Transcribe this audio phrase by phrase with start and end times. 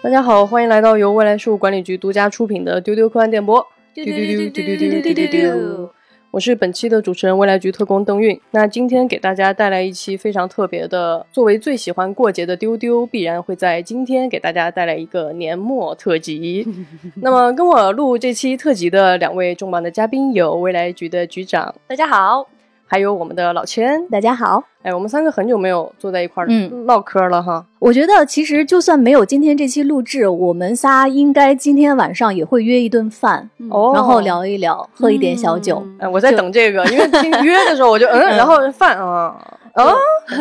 [0.00, 3.66] 大家好，欢迎来到由未来事务管理局独家出品的丢丢科幻电波。
[3.92, 5.97] 丢丢丢丢丢丢丢丢丢。
[6.30, 8.38] 我是本期的主持人，未来局特工邓韵。
[8.50, 16.66] 那今天给大家带来一期非常特别的，作为最喜欢过节的丢丢，必然会在今天给大家带来一个年末特辑。
[17.22, 22.57] 那么跟我录这期特辑的两位重磅的嘉宾有未来局的局长，大家好。
[22.90, 24.64] 还有我们的老千，大家好。
[24.82, 26.48] 哎，我们三个很久没有坐在一块儿
[26.86, 27.62] 唠嗑了哈。
[27.80, 35.86] 我觉得其实就算没有今天这期录制，我们仨应该今天晚上也会约一顿饭，哦，然后聊一聊，喝一点小酒。
[35.98, 39.36] 哎，我在等这个，因为听 约的时候我就嗯，然后饭啊，
[39.78, 39.96] 哦，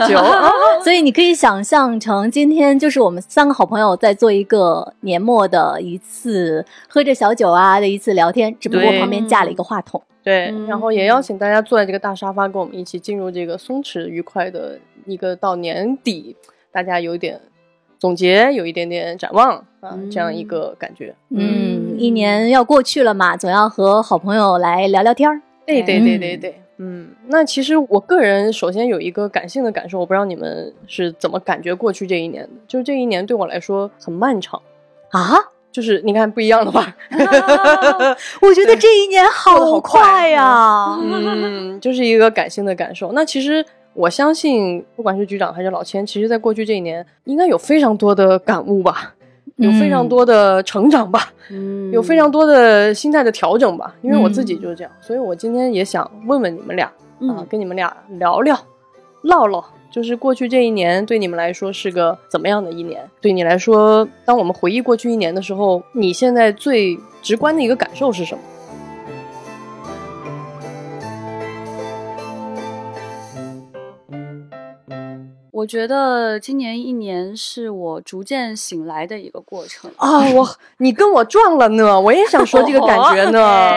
[0.07, 0.17] 酒，
[0.83, 10.01] 所以你可以想象成今天就是我们三个好朋友在做一个年末的一次喝着小酒啊的一次聊天，只不过旁边架了一个话筒。
[10.23, 16.35] 对，然后也邀请大家坐在这个大沙发，跟我们一起进入这个松弛愉快的一个到年底，
[16.69, 17.39] 大家有点
[17.97, 21.15] 总结，有一点点展望啊，这样一个感觉。
[21.29, 25.39] 嗯，一年要过去了嘛，总要和好朋友来聊聊天儿。
[25.65, 26.63] 对对对对对，嗯，
[27.27, 34.61] 那其实我个人首先有一个感性的感受，我不知道你们是怎么感觉过去这一年的，就是这一年对我来说很漫长
[35.09, 35.37] 啊。
[35.69, 36.95] 就是你看不一样的吧？
[38.41, 43.11] 我觉得这一年好快呀， 嗯，就是一个感性的感受。
[43.11, 49.13] 那其实我相信，不管是局长还是老千，其实在过去这一年，应该有非常多的感悟吧，
[49.55, 53.95] 有非常多的成长吧，嗯，有非常多的心态的调整吧。
[54.01, 56.85] 因为我自己就是这样，所以我今天也想问问你们俩
[57.21, 58.59] 啊，跟你们俩聊聊，
[59.23, 59.63] 唠唠。
[59.89, 63.09] 就是过去这一年对你们来说是个怎么样的一年？
[63.21, 68.41] 对你来说，当我们回忆过去一年的时候，你现在最直观的一个感受是什么？
[75.57, 80.19] 我觉得今年一年是我逐渐醒来的一个过程啊！
[80.35, 83.71] 我 你跟我撞了呢，我也想说这个感觉呢，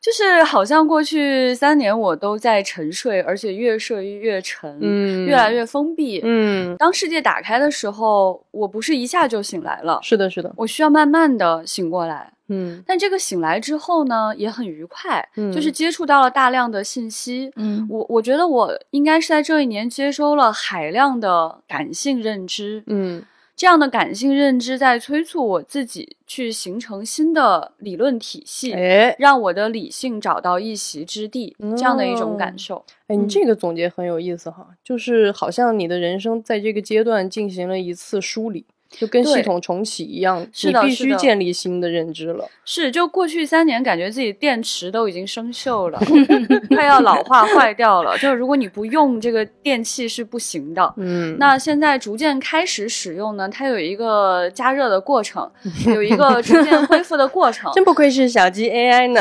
[0.00, 6.74] 就是好像过去三年我都在沉睡，而且越睡越沉，嗯，越来越封闭，嗯。
[6.78, 12.32] 当世界打开的时候，我不是一下就醒来了，是的，是的，我需要慢慢的醒过来。
[12.48, 23.22] 嗯，但这个醒来之后呢，也很愉快，嗯，就是接触到了大量的信息，嗯，我我觉得我应该是在这一年接收了海量的感性认知，嗯，
[23.54, 32.84] 这样的感性认知在催促我自己去形成新的理论体系，哎，让我的理性找到一席之地，这样的一种感受。
[33.08, 38.64] 哎，你这个总结很有意思哈，就是好像你的人生在这个阶段进行了一次梳理。
[38.90, 42.48] 就跟系统重启一样，你必须建立新的认知了。
[42.64, 46.00] 是，就过去三年，感觉自己电池都已经生锈了，
[46.74, 48.16] 快要老化坏掉了。
[48.16, 50.94] 就是如果你不用这个电器是不行的。
[50.96, 55.50] 嗯，那现在逐渐开始使用呢，它有一个加热的过程，
[55.86, 57.70] 有一个逐渐恢复的过程。
[57.76, 59.20] 真不愧是小鸡 AI 呢，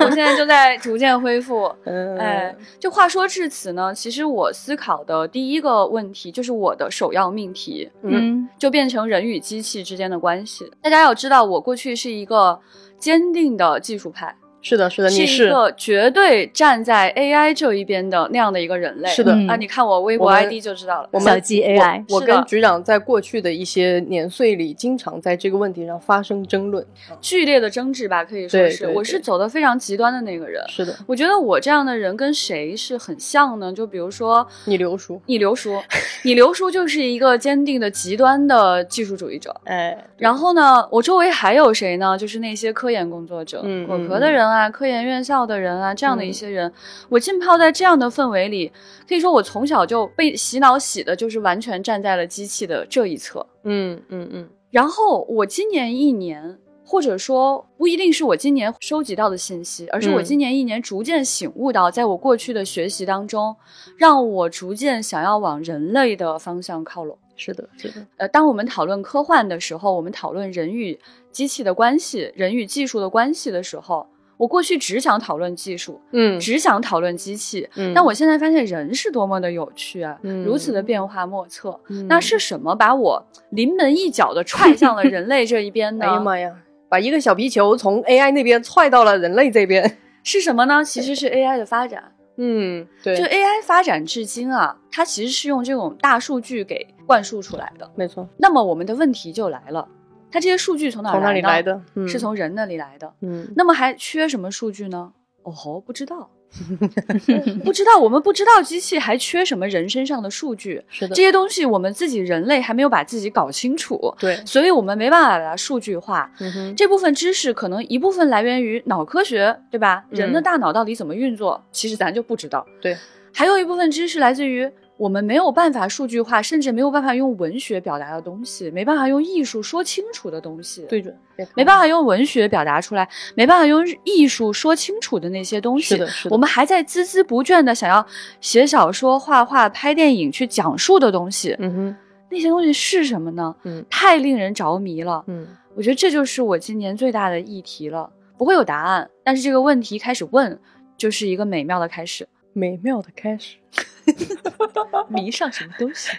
[0.00, 1.70] 我现在就在逐渐恢复。
[1.84, 8.93] 嗯哎，就话说至此呢，其实我思考的第一个问题就是我的首要命题，嗯，就变成。
[8.94, 12.60] 成人与机器之间的关系，大家要知道，我过去是一个
[12.96, 14.32] 坚定的技术派。
[14.64, 19.08] 是的，是的，你是一个绝对站在 AI 这一边的那样的一个人类。
[19.10, 21.20] 是的啊，你看我微博 ID 就知道了。
[21.20, 26.82] 小鸡 AI，我跟局长在过去的一些年岁里，经常在这个问题上发生争论，
[27.20, 28.88] 剧烈的争执吧，可以说是。
[28.88, 30.64] 我是走的非常极端的那个人。
[30.66, 33.70] 是的，我觉得我这样的人跟谁是很像呢？
[33.70, 35.78] 就比如说你刘叔，你刘叔，
[36.22, 39.54] 你刘叔就是一个坚定的极端的技术主义者。
[39.64, 42.16] 哎，然后呢，我周围还有谁呢？
[42.16, 44.53] 就是那些科研工作者，果壳的人。
[44.54, 46.72] 啊，科研院校的人啊，这样的一些人，
[47.08, 48.70] 我浸泡在这样的氛围里，
[49.08, 53.44] 可以说我从小就被洗脑洗的，就是完全站在了机器的这一侧。
[53.64, 54.48] 嗯嗯嗯。
[54.70, 63.56] 然后我今年一年，或者说不一定是我今年收集到的信息，而是我今年一年逐渐醒悟到，在我过去的学习当中，
[63.96, 67.18] 让我逐渐想要往人类的方向靠拢。
[67.36, 67.94] 是的，是的。
[68.16, 70.98] 呃，当我们讨论科幻的时候，我们讨论人与
[71.32, 74.06] 机器的关系，人与技术的关系的时候。
[74.36, 81.78] 我过去只想讨论技术，嗯，只想讨论机器，嗯，但我现在发现人是多么的有趣啊，如此的变化莫测。
[82.08, 86.04] 那是什么把我临门一脚的踹向了人类这一边呢？
[86.06, 86.52] 哎呀妈呀，
[86.88, 90.84] 把一个小皮球从 AI 那边踹到了人类这边， 是什么呢？
[90.84, 92.02] 其实是 AI 的发展。
[92.36, 97.88] 嗯，对，就 AI 发展至今啊，它其实是用这种大数据给灌输出来的。
[97.94, 98.28] 没错。
[98.38, 99.86] 那么我们的问题就来了。
[100.34, 101.80] 它这些数据从哪里来的？
[102.08, 103.14] 是从人那里来的。
[103.20, 105.12] 嗯，那么还缺什么数据呢？
[105.44, 106.28] 哦吼，不知道。
[107.64, 116.28] 不知道，我们不知道机器还缺什么人身上的数据，是的，这些东西我们自己人类还没有把自己搞清楚，对，所以我们没办法把它数据化。
[116.76, 120.04] 这部分知识可能一部分来源于脑科学，对吧？
[120.10, 122.66] 人的大脑到底怎么运作，其实咱就不知道。
[122.80, 122.96] 对，
[123.32, 124.68] 还有一部分知识来自于。
[124.96, 131.16] 我们没有办法数据化，甚至没有办法用文学表达的东西，没办法用艺术说清楚的东西，对准，
[131.56, 136.34] 没办法用文学表达出来，没办法用艺术说清楚的那些东西，是的，是的。
[136.34, 138.06] 我们还在孜孜不倦的想要
[138.40, 141.96] 写小说、画画、拍电影去讲述的东西，嗯哼，
[142.30, 143.54] 那些东西是什么呢？
[143.64, 148.08] 嗯，太令人着迷了，嗯，我觉得这就是我今年最大的议题了，
[148.38, 150.56] 不会有答案，但是这个问题开始问，
[150.96, 152.28] 就是一个美妙的开始。
[152.56, 153.56] 美妙的开始，
[155.08, 156.10] 迷上什么东西？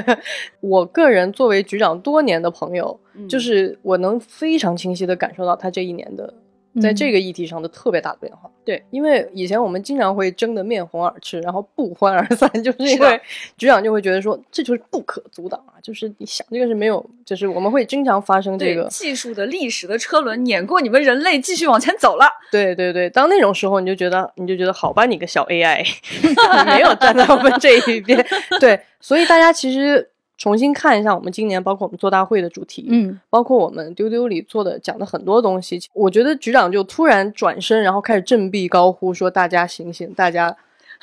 [0.60, 2.98] 我个人作为局长多年的朋友，
[3.28, 6.32] 就是我能非常清晰的感受到他这一年的。
[6.80, 13.20] 在这个议题上的特别大的变化，对，因为以前我们经常会争得面红耳赤，然后不欢而散， 就是因为
[13.56, 22.26] 局长就会觉得说这就是不可阻挡啊，就是你想这个是没有，就是我们会经常发生这个技术的历史的车轮碾过你们人类，继续往前走了。
[22.50, 25.86] 对对对，当那种时候你就觉得你就觉得好吧，你个小 AI，
[26.66, 28.24] 没有站在我们这一边。
[28.58, 30.10] 对，所以大家其实。
[30.36, 40.54] 重新看一下我们今年，包括我们做大会的主题，嗯，包括我们丢丢里做的讲的很多东西，我觉得局长就突然转身，然后开始振臂高呼说：“大家醒醒，大家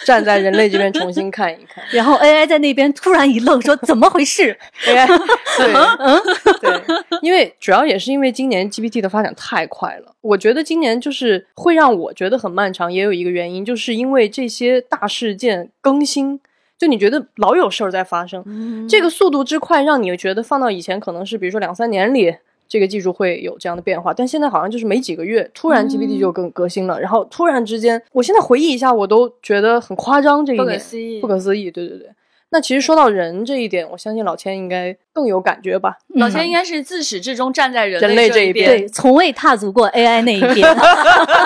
[0.05, 1.83] 站在人类这边重新看一看。
[1.91, 4.57] ”然后 AI 在那边突然一愣，说：“怎么回事？
[4.85, 5.07] ”AI
[5.57, 6.21] 对，嗯，
[6.59, 6.81] 对，
[7.21, 16.41] 因为主要也是因为今年 GPT 的发展太快了，我觉得今年就是会让我觉得很漫长，也有一个原因，就是因为这些大事件更新。
[16.81, 18.43] 就你觉得老有事儿在发生，
[18.89, 22.35] 这个速度之快，让你觉得放到以前可能是比如说两三年里，
[22.67, 32.09] 这个技术会有这样的变化，但现在好像就是没几个月，突然 GPT 就更革新了，然后突然之间，我现在回忆一下，我都觉得很夸张，这一点不可思议，不可思议，对对对。
[32.53, 35.95] 那其实说到人这一点，我相信老千应该更有感觉吧。
[36.15, 40.77] 老千应该是自始至终站在人类这一边，对，从未踏足过 AI 那一边，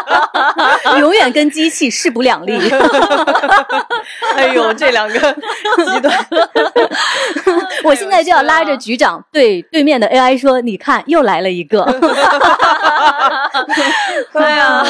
[0.99, 2.57] 永远跟机器势不两立。
[4.35, 6.13] 哎呦，这两个极端，
[7.83, 11.83] 我现在就要拉着局长对对面的 AI 说：“你看，又来了一个。
[14.33, 14.83] ”对啊，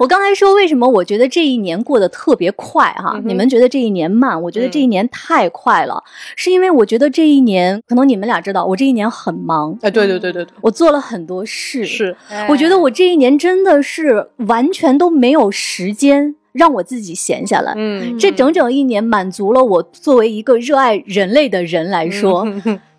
[0.00, 3.20] 我刚才说为什么我觉得这一年过得特别快哈？
[3.22, 4.40] 你们觉得这一年慢？
[4.42, 6.02] 我觉得这一年太快了，
[6.34, 9.78] 是因为我觉得这一年可能你们俩知道，我这一年很忙。
[9.82, 11.84] 哎，对对对对对，我做了很多事。
[11.84, 12.16] 是，
[12.48, 17.74] 我觉得我这一年真的是完全都没有时间让我自己闲下来。
[17.76, 22.46] 嗯，这整整一年满足了我作为一个热爱人类的人来说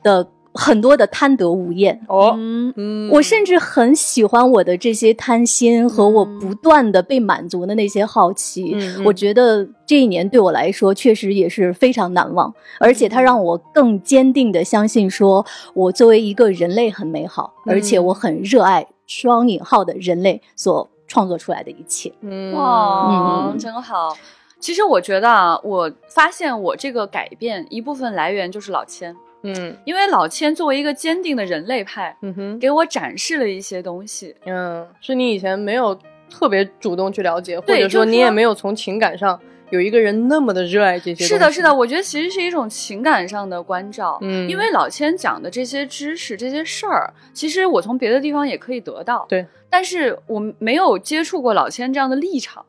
[0.04, 0.28] 的。
[0.54, 2.34] 很多的贪得无厌哦，
[2.76, 8.76] 嗯，我甚至很喜欢我的这些贪心和我不断的被满足的那些好奇。
[9.06, 22.12] 我觉得这一年对我来说确实也是非常难忘，而且它让我更坚定的相信，说我作为一个人类很美好，而且我很热爱双引号的人类所创作出来的一切。
[22.22, 24.18] 嗯，哇，真好。
[24.60, 29.16] 其实我觉得啊，我发现我这个改变一部分来源就是老千。
[29.44, 34.36] 嗯，因为老千作为一个坚定的人类派，嗯哼，给我展示了一些东西。
[34.46, 35.98] 嗯，是你以前没有
[36.30, 39.40] 特别主动去了解，或者说你也没有从情感上
[39.70, 41.26] 有一个人那么的热爱这些。
[41.26, 44.18] 是的，是的，我觉得其实是一种情感上的关照。
[44.22, 49.26] 嗯，因为老千讲的这些知识、这些事儿，其实我从别的地方也可以得到。
[49.28, 49.46] 对。
[49.72, 52.64] 但是我没有接触过老千这样的立场，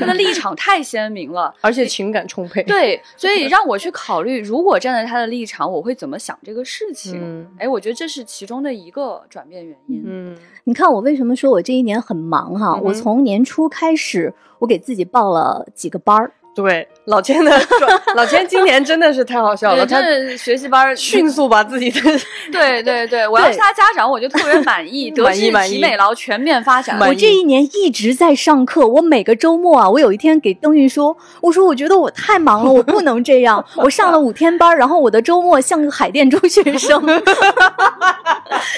[0.00, 2.62] 他的立场太鲜明了，而且情感充沛。
[2.64, 7.18] 对，所以让我去考虑，如果站在他的立场，我会怎么想这个事情？
[7.22, 10.02] 嗯哎，我觉得这是其中的一个转变原因。
[10.04, 12.74] 嗯，你看我为什么说我这一年很忙哈？
[12.82, 16.32] 我从年初开始，我给自己报了几个班儿。
[16.54, 17.50] 对老千的
[18.14, 20.00] 老千今年真的是太好笑了，他
[20.36, 22.00] 学习班迅速把自己的
[22.52, 26.98] 对对对，我要是他家长，我就特别满意，德智体美劳全面发展。
[27.00, 33.64] 我这一年一直在上课，我每个周末啊，我有一天给邓玉说，我说我觉得我太忙了，我不能这样。
[33.76, 37.04] 我上了五天班，然后我的周末像个海淀中学生。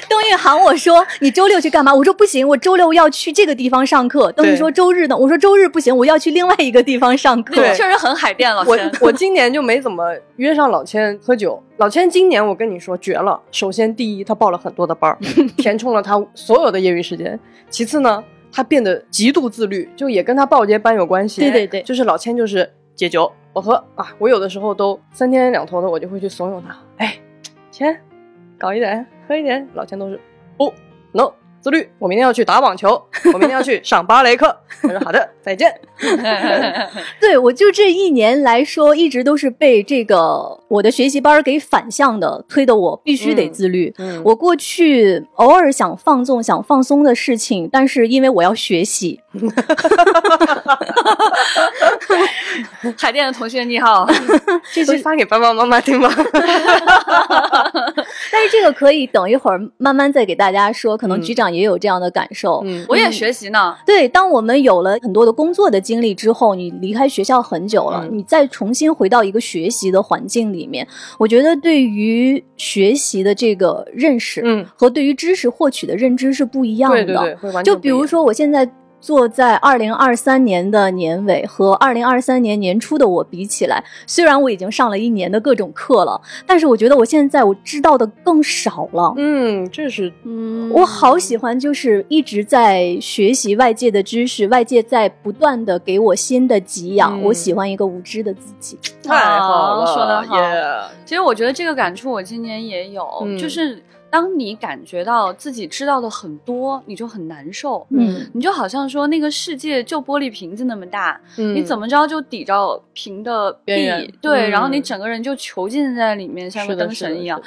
[0.08, 8.90] 邓玉喊我说：“你周六去干嘛？”我说：“不行，我周六要去这个地方上课。”邓玉说：“周日呢？”我说：“周日不行，我要去另外一个地方上课。”确实很海淀，老千。
[9.00, 11.60] 我我今年就没怎么约上老千喝酒。
[11.78, 13.40] 老千今年我跟你说绝了。
[13.50, 15.18] 首先，第一，他报了很多的班儿，
[15.56, 17.40] 填充了他所有的业余时间。
[17.70, 18.22] 其次呢，
[18.52, 21.40] 他变得极度自律，就也跟他报这些班有关系。
[21.40, 26.76] 对对对，就是老千就是戒酒，我喝啊，我有的时候都三天两头的，我就会去怂恿他。
[26.98, 27.18] 哎，
[27.70, 27.98] 千，
[28.58, 29.66] 搞一点，喝一点。
[29.72, 30.20] 老千都是
[30.58, 30.70] 不
[31.12, 31.32] ，no。
[31.60, 33.00] 自律，我明天要去打网球，
[33.32, 34.56] 我明天要去上芭蕾课。
[34.80, 35.70] 他说好的，再见。
[37.20, 43.94] 对我就这一年来说，一直都是被这个我的学习班给反向的推的，我必须得自律。
[44.24, 49.20] 我过去偶尔想放纵、想放松的事情，但是因为我要学习。
[52.96, 54.04] 海淀的同学你好，
[54.74, 56.12] 这期发给爸爸妈妈听吧。
[58.32, 62.60] 但是这个可以等一会儿慢慢再给大家说，可能局长也有这样的感受。
[62.64, 63.76] 嗯，我也学习呢。
[63.86, 70.84] 对，当我们有了很多的工作的经历之后，你离开学校很久了，你再重新回到一个学习的环境里面，
[71.18, 77.04] 我觉得对于学习的这个认识，嗯，和对于知识获取的认知是不一样的。
[77.04, 78.68] 对对对，就比如说我现在。
[79.00, 89.14] 坐在二零二三年的年尾和二零二三年年初的我比起来，虽然我已经上了一年的各种课了，但是我觉得我现在我知道的更少了。
[89.16, 97.22] 嗯，这是嗯，我好喜欢就是一直在学习外界的知识，外界在不断的给我新的给养。
[97.22, 98.78] 我喜欢一个无知的自己。
[99.02, 100.36] 太好了，说的好。
[101.04, 103.06] 其实我觉得这个感触我今年也有，
[103.38, 103.82] 就是。
[104.10, 107.86] 当你感觉到自己知道的很多，你就很难受。
[107.90, 117.40] 嗯，你就好像说那个世界就玻璃瓶子那么大，你怎么着就抵着瓶的壁，对，然后你整个人就囚禁在里面，像个灯神一样。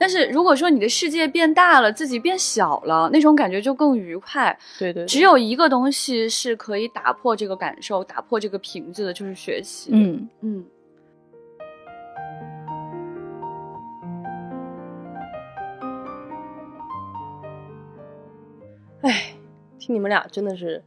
[0.00, 4.56] 但是如果说你的世界变大了，自己变小了，那种感觉就更愉快。
[4.78, 9.90] 对对，只有一个东西是可以打破这个感受、打破这个瓶子的，就是学习。
[9.92, 10.64] 嗯嗯。
[19.02, 19.32] 哎，
[19.78, 20.82] 听你们俩真的是，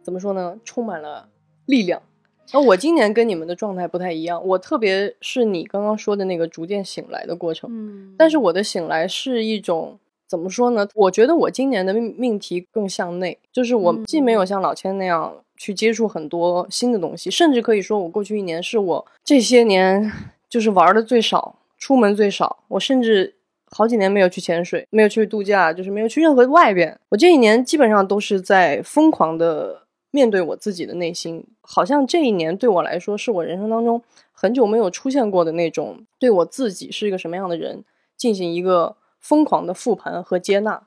[0.00, 0.56] 怎么说呢？
[0.64, 1.28] 充满了
[1.66, 2.00] 力量。
[2.52, 7.68] 而我今年跟你们的状态不太一样，我特别是你刚刚说的那个逐渐醒来的过程。
[7.72, 10.86] 嗯，但是我的醒来是一种怎么说呢？
[10.94, 20.12] 我觉得我今年的命命题更向内，就是我既没有像老千那样去接触很多新的东西，甚至可以说我过去一年是我这些年
[20.48, 22.58] 就是玩的最少，出门最少。
[22.68, 23.34] 我甚至。
[23.70, 26.98] 好几年没有去潜水，没有去度假，就是没有去任何外边。
[27.08, 34.00] 我这一年基本上都是在疯狂的面对我自己的内心，好像这一年对我来说是我人生当中
[34.32, 37.84] 很久没有出现过的那种对我自己是一个什么样的人
[38.16, 40.80] 进行一个疯狂的复盘和接纳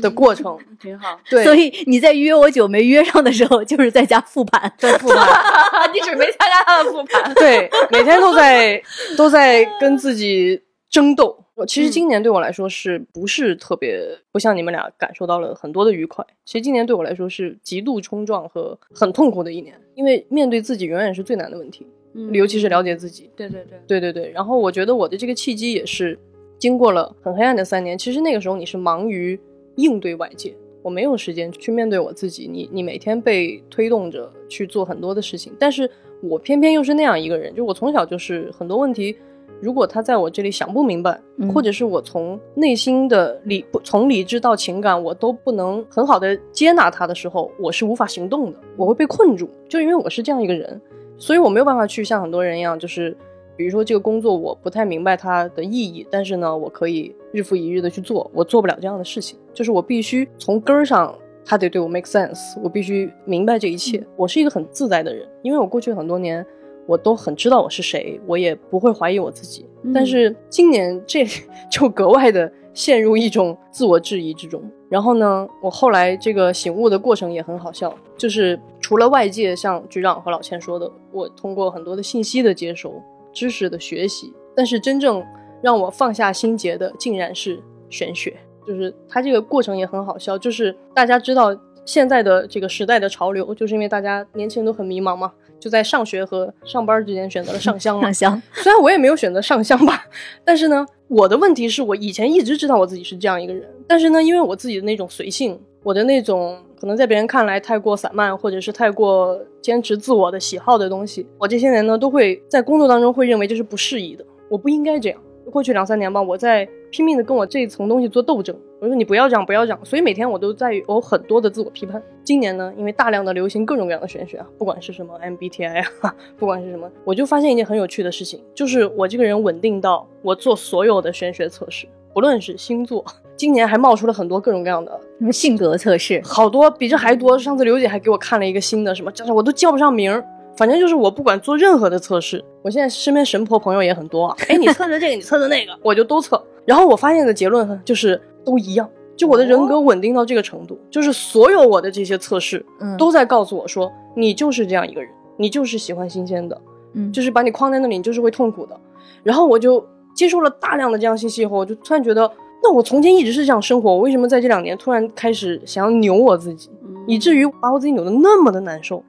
[0.00, 1.20] 的过程，挺好。
[1.28, 5.28] 对，所以你在约我酒没约上的时候，就是在家复盘，在复盘，
[5.92, 7.34] 你准备参加他的复盘？
[7.34, 8.82] 对，每天都在
[9.18, 11.44] 都在跟自己争斗。
[11.56, 13.98] 我其实今年对我来说是不是特别
[14.30, 16.24] 不像你们俩感受到了很多的愉快？
[16.44, 23.30] 其实今年对我来说是极度冲撞和很痛苦的一年，因为面对自己永远是最难的问题，嗯，尤其是了解自己。
[23.34, 24.30] 对对对对对对。
[24.32, 26.18] 然后我觉得我的这个契机也是
[26.58, 27.96] 经过了很黑暗的三年。
[27.96, 29.40] 其实那个时候你是忙于
[29.76, 32.46] 应对外界，我没有时间去面对我自己。
[32.46, 39.16] 你你每天被推动着去做很多的事情，但是我偏偏又是那样一个人，就我从小就是很多问题。
[39.60, 41.18] 如果他在我这里想不明白，
[41.52, 49.48] 或者是我从内心的理不从理智到情感，我都不能很好的接纳他的时候，我是无法行动的，我会被困住。
[49.68, 50.80] 就因为我是这样一个人，
[51.16, 53.16] 所以我没有办法去像很多人一样，就是
[53.56, 59.38] 比如说这个工作我不太明白它的意义，但是呢，我可以日复一日的去做，我做不了这样的事情。
[59.54, 64.06] 就是我必须从根儿上，他得对我 make sense，我必须明白这一切。
[64.16, 66.44] 我是一个很自在的人，因为我过去很多年。
[66.86, 69.66] 我都很知道我是谁，我也不会怀疑我自己。
[69.94, 71.24] 但是今年这
[71.70, 74.62] 就格外的陷入一种自我质疑之中。
[74.88, 83.02] 然后呢，我后来这个醒悟的过程也很好笑，就是除了外界像局长和老千说的，我通过很多的信息的接收、
[83.32, 85.24] 知识的学习，但是真正
[85.60, 88.36] 让我放下心结的，竟然是玄学。
[88.64, 95.32] 就是它这个过程也很好笑，就是大家知道现在的这个时代的潮流，就是因为大家年轻人都很迷茫嘛。
[95.58, 98.00] 就在上学和上班之间选择了上香。
[98.00, 100.04] 上香， 虽然我也没有选择上香吧，
[100.44, 115.18] 但是呢，我的问题是我以前一直知道我自己是这样一个人，但是呢，因为我自己的那种随性，我的那种可能在别人看来太过散漫，或者是太过坚持自我的喜好的东西，我这些年呢，都会在工作当中会认为这是不适宜的，我不应该这样。
[115.50, 118.54] 过去两三年吧，我在拼命的跟我这一层东西做斗争。
[118.80, 119.78] 我说你不要这样，不要这样。
[119.84, 122.02] 所以每天我都在有很多的自我批判。
[122.26, 133.04] 今年呢，因为大量的流行各种各样的玄学啊，不管是什么 MBTI 啊， 不管是什么，我就发现一件很有趣的事情，就是我这个人稳定到我做所有的玄学测试，不论是星座，
[133.36, 134.90] 今年还冒出了很多各种各样的
[135.20, 137.38] 什么性格测试，好多比这还多。
[137.38, 140.26] 上次刘姐还给我看了一个新的什么，叫我都叫不上名儿。
[140.56, 144.36] 反正就是我不管做任何的测试，我现在身边神婆朋友也很多啊。
[144.48, 146.42] 哎，你测测这个，你测测那个，我就都测。
[146.64, 152.64] 然后我发现的结论就是都一样，就我的人格稳定到这个程度，就是所有我的这些测试，
[152.98, 156.60] 都在告诉我说，你就是这样一个人，你就是喜欢新鲜的，
[156.92, 158.78] 嗯，就是把你框在那里，你就是会痛苦的。
[159.22, 162.30] 然后我就接受了大量的这样信息以后，我就突然觉得，
[162.62, 166.70] 那我从前一直是这样生活，我为什么在这两年突然开始想要扭我自己，
[167.06, 169.02] 以至于把我自己扭得那么的难受？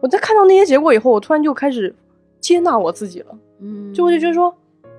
[0.00, 1.94] 我在看到那些结果以后，我突然就开始
[2.40, 3.26] 接纳我自己了，
[3.60, 4.52] 嗯，就我就觉得说，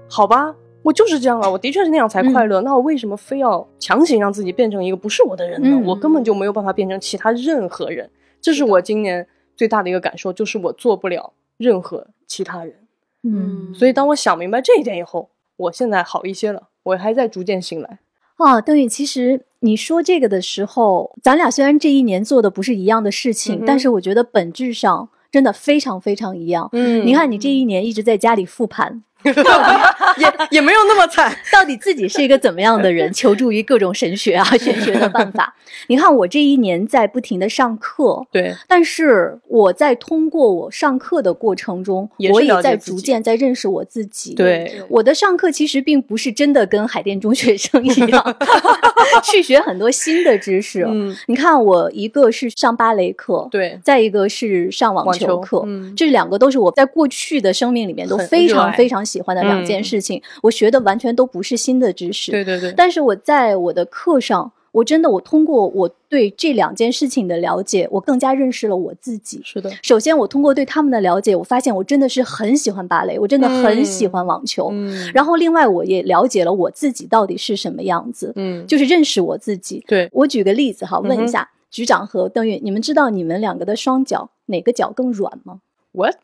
[0.09, 0.55] 好吧。
[0.83, 2.61] 我就是这样啊，我的确是那样才快乐。
[2.61, 5.81] 那我为什么非要强行让自己变成一个不是我的人呢？
[5.85, 8.09] 我根本就没有办法变成其他任何人。
[8.41, 9.25] 这是我今年
[9.55, 12.75] 最大的一个感受，就是我做不了任何其他人。
[13.23, 16.67] 嗯，所以当我想明白这一点以后，我现在好一些了。
[16.83, 17.99] 我还在逐渐醒来。
[18.35, 26.67] 啊，邓宇，其实你说这个的时候，咱俩虽然这一年做的不是一样的事情，但是我觉得本质上真的非常非常一样。
[26.73, 29.03] 嗯，你看你这一年一直在家里复盘。
[29.25, 31.35] 也也没有那么惨。
[31.51, 33.11] 到底自己是一个怎么样的人？
[33.13, 35.55] 求助于各种神学啊、玄学的办法。
[35.87, 38.53] 你看，我这一年在不停的上课， 对。
[38.67, 44.33] 但是我在通过我上课的过程中，我也在逐渐在认识我自己。
[44.33, 48.35] 对，我的上课其实并不是真的跟海淀中学生一样
[49.23, 50.83] 去学很多新的知识。
[50.87, 55.65] 嗯，你看，我一个是上芭蕾课，对；再一个是上网球课，
[55.95, 59.03] 这两个都是我在过去的生命里面都非常非常。
[59.13, 62.31] 喜欢的两件事情，我学的完全都不是新的知识。
[62.31, 62.73] 对对对。
[62.75, 69.39] 但是我在我的课上，我真的我通过我对这两件事情的了解，我更加认识了我自己。
[69.43, 69.69] 是的。
[69.83, 74.69] 首先，我通过对他们的了解，我发现我真的是很喜欢芭蕾，我真的很喜欢网球。
[74.71, 75.11] 嗯。
[75.13, 78.33] 然后，另外我也了解了我自己到底是什么样子。
[78.35, 78.65] 嗯。
[78.65, 79.83] 就是认识我自己。
[79.87, 80.09] 对。
[80.11, 85.59] 我举个例子哈，问一下局长和邓运，你们知道你们两个的双脚哪个脚更软吗
[85.91, 86.17] ？What？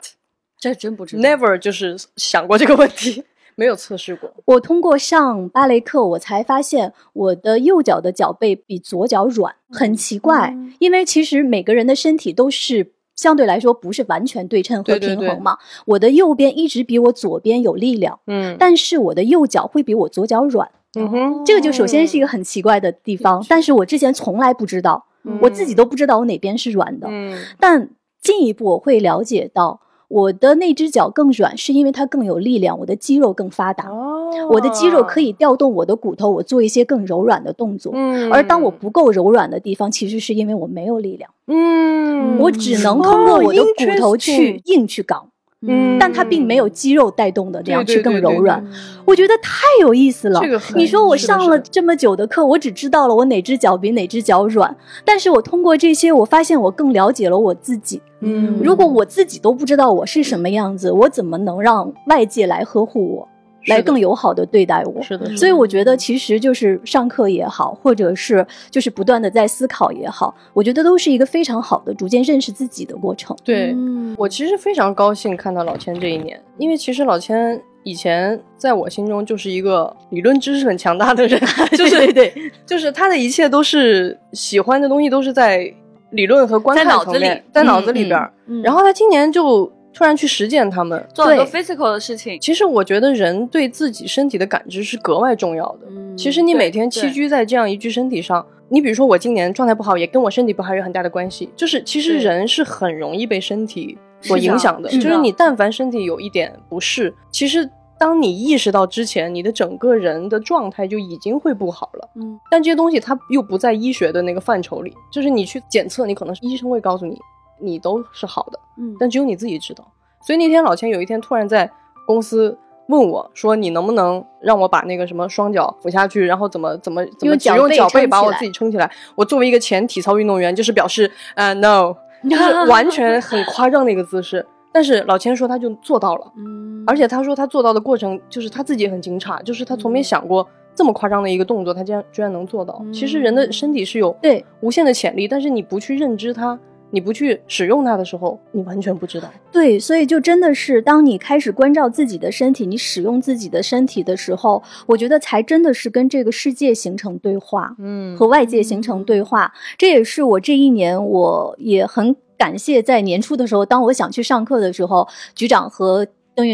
[0.60, 1.22] 这真不知道。
[1.22, 3.24] Never 就是想过这个问题。
[3.56, 4.32] 没有测试过。
[4.46, 10.56] 我通过上芭蕾课，我才发现我的右脚的脚背比左脚软，很奇怪。
[10.78, 15.58] 因为其实每个人的身体都是相对来说不是完全对称和平衡嘛。
[15.84, 20.70] 我的右边一直比我左边有力量，嗯，但是我的右脚会比我左脚软。
[20.98, 23.44] 嗯哼，这个就首先是一个很奇怪的地方。
[23.46, 25.04] 但是我之前从来不知道，
[25.42, 27.08] 我自己都不知道我哪边是软的。
[27.10, 27.90] 嗯，但
[28.22, 29.80] 进一步我会了解到。
[30.10, 33.88] 我的那只脚更软，是因为它更有力量，我的肌肉更发达。
[33.88, 37.92] 哦，我的肌肉可以调动我的骨头，我做一些更柔软的动作。
[37.94, 41.30] 嗯，而当我不够柔软的地方，其实是因为我没有力量。
[41.46, 45.29] 嗯，我只能通过我的骨头去硬去刚。
[45.66, 48.64] 嗯，但它并没有肌肉带动的这样去更柔软，
[49.04, 50.40] 我觉得太有意思了。
[50.74, 58.00] 你说我上了这么久的课，我只知道了我哪只脚比哪只脚软，但是我通过这些，我发现我更了解了我自己。
[58.20, 63.28] 嗯，如果我自己都不知道我是什么样子，我怎么能让外界来呵护我？
[63.66, 73.36] 来更友好的对待我，是的，所以我觉得其实就是上课也好，或者是就是不断的在思考也好，我觉得都是一个非常好的逐渐认识自己的过程。
[73.44, 73.76] 对
[74.16, 81.40] 我其实非常高兴看到老千这一年，因为其实老千以前在我心中就是一个理论知识很强大的人，
[81.76, 82.32] 就是对，
[82.64, 85.70] 就是他的一切都是喜欢的东西都是在
[86.10, 88.18] 理论和观看层面，在脑子里边，
[88.62, 89.70] 然后他今年就。
[89.92, 92.38] 突然去实践他们，做很多 physical 的事情。
[92.40, 95.88] 其实我觉得人对自己身体的感知是格外重要的。
[96.16, 101.50] 其实你每天栖居在这样一具身体上，你比如说我今年状态不好，也跟我身体不好有很大的关系。
[101.56, 104.88] 就是其实人是很容易被身体所影响的。
[104.90, 112.08] 就是你但凡身体有一点不适，其实当你意识到之前，你的整个人的状态就已经会不好了。
[112.14, 112.38] 嗯。
[112.50, 117.18] 但这些东西它又不在医学的那个范畴里，就是你去检测，你可能医生会告诉你。
[117.60, 119.86] 你都是好的，嗯，但只有你自己知道。
[120.22, 121.70] 所以那天老钱有一天突然在
[122.06, 131.94] 公司问我说：“你能不能让我把那个什么双脚扶下去，然后怎么怎么怎么只用脚背把我自己撑起来？”我作为一个前体操运动员，就是表示呃 no，
[132.28, 134.44] 就是完全很夸张的一个姿势。
[134.72, 142.80] 但是老千说他就做到了，嗯，而且他说他做到的过程就是他自己很惊诧，就是他从没想过这么夸张的一个动作，他竟然居然能做到。
[142.92, 146.58] 其实人的身体是有对无限的潜力，但是你不去认知它。
[146.90, 149.30] 你不去使用它的时候，你完全不知道。
[149.52, 159.52] 对，所以就真的是当你开始关照自己的身体，你使用自己的身体的时候，我觉得才真的是跟这个世界形成对话，嗯，和外界形成对话。
[159.78, 166.06] 这也是我这一年，我也很感谢在年初的时候，当我想去上课的时候，局长和。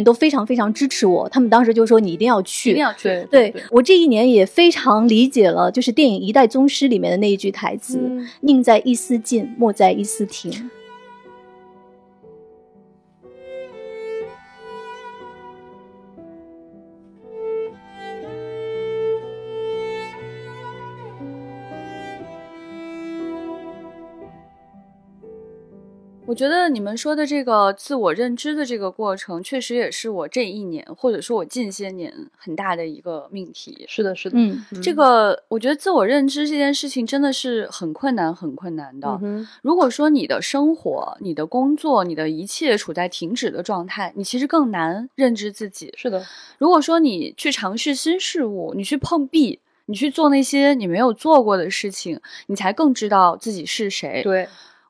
[0.03, 3.27] 都非常非常支持我，他们当时就说你一定要去，一定要去。
[3.31, 7.99] 对我这一年也非常理解了，就是电影《一代宗师》里面的那一句台词
[8.43, 10.71] ：“宁在一丝进，莫在一丝停。”
[26.37, 33.85] 觉得你们说的这个自我认知的这个过程，确实也是我这一年或者说我近些年很大的一个命题。
[33.89, 39.19] 是的，是的，嗯，这个我觉得自我认知这件事情真的是很困难，很困难的。
[39.63, 45.93] 如果说你的生活、你的工作、你的一切处在停止的状态，你其实更难认知自己。
[45.97, 46.25] 是的，
[46.59, 54.23] 如果说你去尝试新事物，你去碰壁，你去做那些你没有做过的事情，你才更知道自己是谁。
[54.23, 54.47] 对。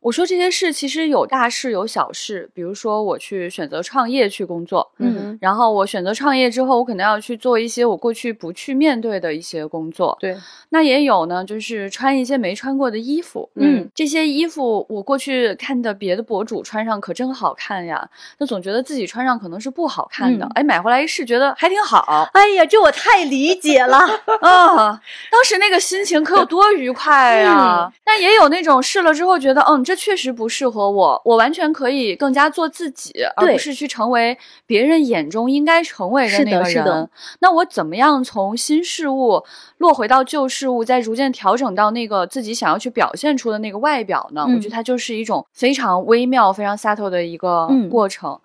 [0.07, 10.37] 我说这些事其实有大事有小事，比如说我去选择创业去工作，嗯，然后我选择创业之后，我可能要去做一些我过去不去面对的一些工作，对。
[10.69, 23.99] 那也有呢，就是穿一些没穿过的衣服，嗯，这些衣服我过去看的别的博主穿上可真好看呀，那总觉得自己穿上可能是不好看的，哎，买回来一试觉得还挺好，哎呀，这我太理解了
[24.41, 25.01] 啊！
[25.33, 27.93] 当时那个心情可有多愉快呀！
[28.05, 29.96] 但也有那种试了之后觉得，嗯，这。
[29.97, 37.11] 确实不适合我，我完全可以更加做自己，而不是去成为别人眼中应该成为的那个人。
[37.41, 39.43] 那我怎么样从新事物
[39.79, 44.47] 落回到旧事物，再逐渐调整到那个自己想要去表现出的那个外表呢？
[44.47, 48.39] 我觉得它就是一种非常微妙、非常 subtle 的一个过程。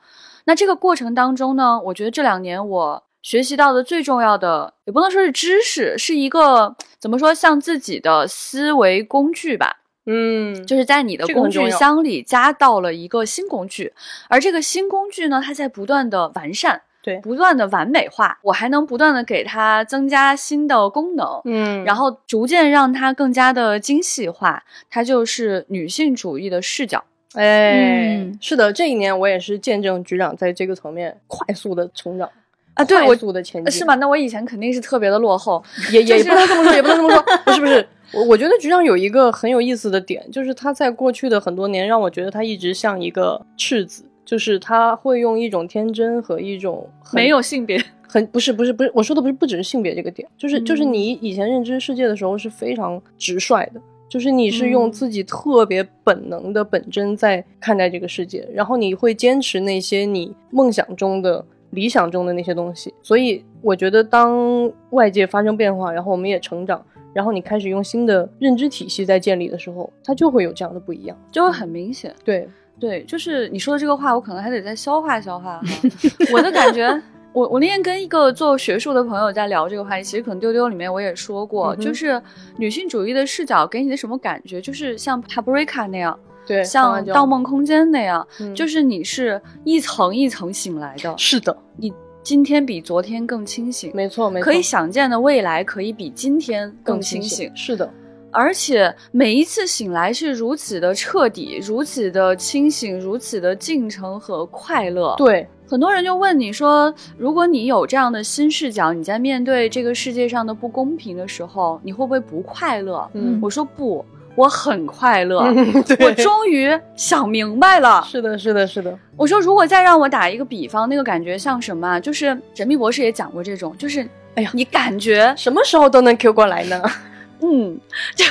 [0.46, 9.81] 那这个过程当中呢，我觉得这两年我学习到的最重要的，也不能说是知识，是一个怎么说，像自己的思维工具吧。
[10.06, 13.94] 嗯，就是在你的工具箱里加到了一个新工具，
[14.28, 27.04] 而这个新工具呢，它在不断的完善，对，不断的完美化，我还能不断的给它增加新的功能，嗯，然后逐渐让它更加的精细化，它就是女性主义的视角。
[27.34, 32.28] 哎，是的，这一年我也是见证局长在这个层面快速的成长
[32.74, 33.96] 啊，对，快速的前进，是吗？
[33.96, 37.88] 那我以前肯定是特别的落后，也也不能这么说，也不能这么说，不是不是。
[38.14, 66.86] 我我觉得局长有一个很有意思的点，就是他在过去的很多年，让我觉得他一直像一个赤子，就是他会用一种天真和一种没有性别，很不是不是不是，我说的不是不只是性别这个点，就是就是你以前认知世界的时候是非常直率的，就是你是用自己特别本能的本真在看待这个世界，然后你会坚持那些你梦想中的理想中的那些东西，所以我觉得当外界发生变化，然后我们也成长。
[67.14, 72.14] 然后你开始用新的认知体系在建立的时候，它就会有这样的不一样，就会很明显。
[72.24, 72.48] 对
[72.80, 75.64] 对，就是你说的这个话，我可能还得再消化消化哈。
[76.34, 76.88] 我的感觉，
[77.34, 82.22] 我我那天跟一个做学术的朋友在聊这个话题，其实可能丢丢里面我也说过，就是
[82.58, 91.14] 女性主义的视角给你的什么感觉，就是像 Paprika 那样，对，像《盗梦空间》那样，就是你是一层一层醒来的。
[91.18, 91.94] 是的，你。
[92.24, 94.44] 今天比昨天更清醒，没错，没错。
[94.44, 97.92] 可以想见的未来可以比今天更清醒，是的。
[98.30, 105.16] 而且每一次醒来是如此的彻底，如此的清醒，如此的进程和快乐。
[105.18, 113.10] 对，很多人就问你说，如果你有这样的新视角，你在面对这个世界上的不公平的时候，你会不会不快乐？
[113.14, 114.06] 嗯，我说不。
[114.36, 115.40] 我很快乐，
[116.00, 118.02] 我终于想明白了。
[118.08, 118.98] 是的，是的，是的。
[119.18, 122.00] 我说，如果再让我打一个比方，那个感觉像什么？
[122.00, 126.82] 就是《神秘博士》也讲过这种，就是，哎呀，你感觉什么时候都能 Q 过来呢？
[127.44, 127.80] 嗯，
[128.16, 128.24] 就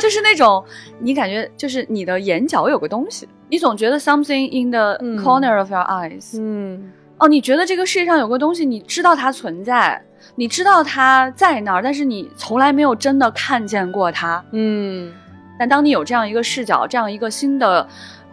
[0.00, 0.62] 就是那种，
[1.00, 6.38] 你感觉就是你的眼角有个东西，你总觉得 something in the corner of your eyes。
[6.38, 10.02] 嗯，哦，你觉得这个世界上有个东西，你知道它存在。
[10.38, 14.44] 你知道他在那儿，但是你从来没有真的看见过他。
[14.52, 15.12] 嗯，
[15.58, 17.88] 但当你有这样一个视角，这样一个新的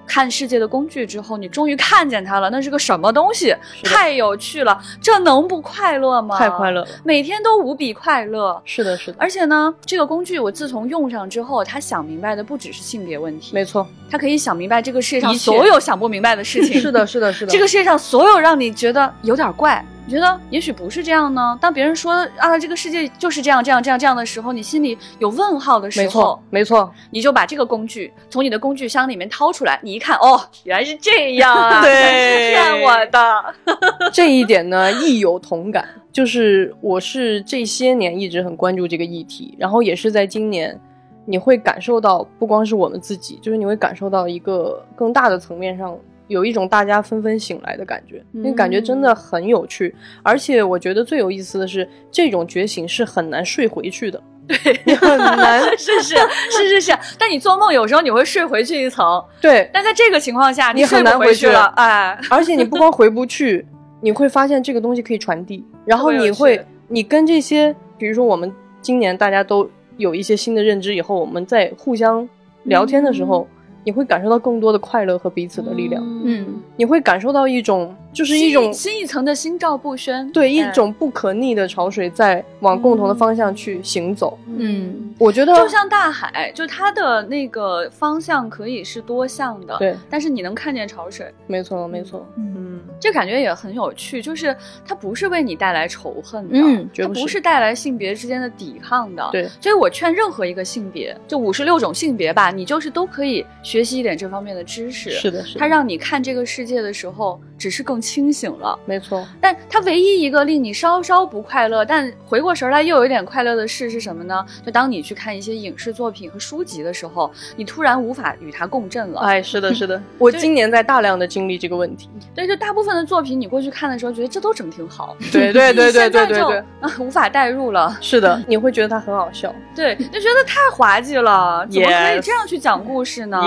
[0.06, 2.50] 看世界的工具之后，你终于看见他了。
[2.50, 3.56] 那是个什么东西？
[3.86, 4.78] 太有趣了！
[5.02, 6.38] 这能不快乐吗？
[6.38, 8.62] 太快乐了，每天都无比快乐。
[8.66, 9.18] 是的，是的。
[9.18, 13.54] 而且呢，这个工具我自从用上之后，他想明白的不只是性别问题。
[13.54, 16.76] 没错，他可以想明白这个世界上所有想不明白的事情。
[16.82, 17.52] 是的，是的，是的。
[17.54, 19.84] 这个世界上所有让你觉得有点怪。
[20.06, 21.58] 你觉得也许不是这样呢？
[21.62, 31.82] 当别人说啊，这个世界就是这样、这样、这样、这样的时候，你心里有问号的时候，没错，没错，你就把这个工具从你的工具箱里面掏出来，你一看，哦，原来是这样啊！
[31.84, 33.56] 对，骗我的。
[34.12, 35.88] 这一点呢，亦有同感。
[36.12, 40.78] 就是我是这些年一直很关注这个议题，然后也是在今年，
[41.26, 45.98] 你会感受到，不光是我们自己，就是你会感受到一个更大的层面上。
[46.28, 49.94] 有一种大家纷纷醒来的感觉，那感觉真的很有趣。
[50.24, 54.22] 而且我觉得最有意思的是，这种觉醒是很难睡回去的。
[54.48, 54.58] 对，
[54.96, 56.16] 很难，是是
[56.52, 56.98] 是是是。
[57.18, 59.24] 但你做梦有时候你会睡回去一层。
[59.40, 59.70] 对。
[59.74, 61.66] 但在这个情况下，你很难回去了。
[61.78, 62.20] 哎。
[62.30, 63.66] 而且你不光回不去，
[64.02, 65.66] 你会发现这个东西可以传递。
[65.86, 72.28] 然后你会，你跟这些，比如说我们今年大家都有一些新的认知以后，我们在互相
[72.64, 73.48] 聊天的时候。
[73.84, 76.04] 你会感受到更多的快乐和彼此的力量。
[76.26, 84.38] 嗯，你会感受到一种，就是一种新一层的心照不宣，对，一种不可逆的潮水在往共同的方向去行走。
[84.48, 114.46] 嗯，我觉得就像大海，就它的那个方向可以是多向的，对，但是你能看见潮水，没错，没错，嗯，这感觉也很有趣，就是它不是为你带来仇恨的，嗯，它不是带来性别之间的抵抗的，对，所以我劝任何一个性别，就五十六种性别吧，你就是都可以学习一点这方面的知识，是的，是的，它让你看这个世界的时候，只是更清醒了，没错，但它唯一一个令你稍稍不快乐，但回过神来又有一点快乐的事是什么呢？
[114.64, 119.22] 就当你去看一些影视作品和书籍的时候，你突然无法与它共振了。
[119.22, 122.08] 哎，是的，是的， 我今年在大量的经历这个问题。
[122.36, 125.18] 对，就大部分的作品，你过去看的时候，觉得这都整挺好。
[125.32, 127.98] 对对对对对对对，啊， 无法代入了。
[128.00, 129.52] 是的，你会觉得它很好笑。
[129.76, 133.42] 对，就觉得太滑稽了，怎么可以这样去讲故事呢？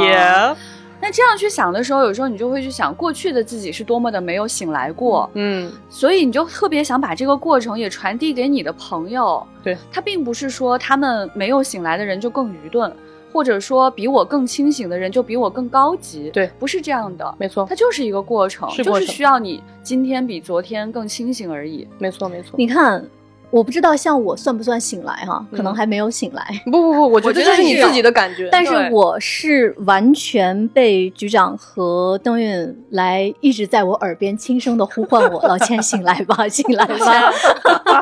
[1.01, 5.29] 那这样去想的时候，有时候你就会去想，过去的自己是多么的没有醒来过。
[5.35, 9.47] 嗯，所以你就特别想把这个过程也传递给你的朋友。
[9.63, 12.91] 对他并不是说他们没有醒来的人就更愚钝。
[13.33, 22.53] 或者说比我更清醒的人就比我更高级，对，不是这样的，没错，它就是一个过程，是就是需要你今天比昨天更清醒而已，没错没错。
[22.57, 23.05] 你看，
[23.51, 26.45] 我不知道像我算不算醒来哈，可能还没有醒来。
[26.65, 37.33] 不不不，我觉得这是你自己的感觉，但是我是完全被局长和邓运来一直在我耳边轻声的呼唤我，老千醒来吧，醒来吧。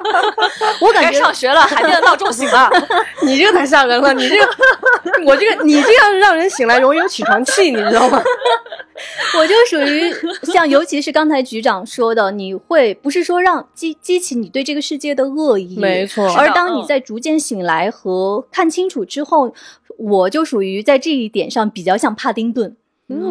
[0.80, 2.70] 我感觉上学了，海边的闹钟醒了，
[3.22, 4.48] 你这个太吓人了，你这个，
[5.26, 8.22] 我这个，你这样让人醒来容易有起床气，你知道吗？
[9.38, 10.12] 我就属于
[10.52, 16.32] 像，尤其是刚才局长说的，你会不是说让激激起你对这个世界的恶意，没错。
[16.34, 19.52] 而当你在逐渐醒来和看清楚之后，
[19.96, 22.76] 我就属于在这一点上比较像帕丁顿。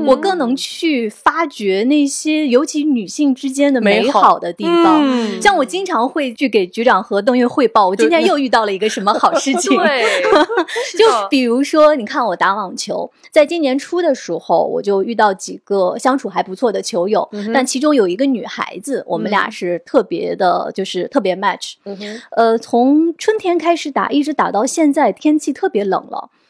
[0.06, 5.42] 我更能去发掘那些，尤其女性之间的美好的地方。
[5.42, 9.76] 像我经常会去给局长和邓月汇报，我今天又遇到了一个什么好事情。
[9.78, 10.04] 对，
[10.98, 21.74] 就比如说，你看我打网球，在今年初的时候，我就遇到几个相处还不错的球友，但其中有一个女孩子，我们俩是特别的，就是特别 match。
[22.32, 26.43] 呃，从春天开始打，一直打到现在，天气特别冷了，都。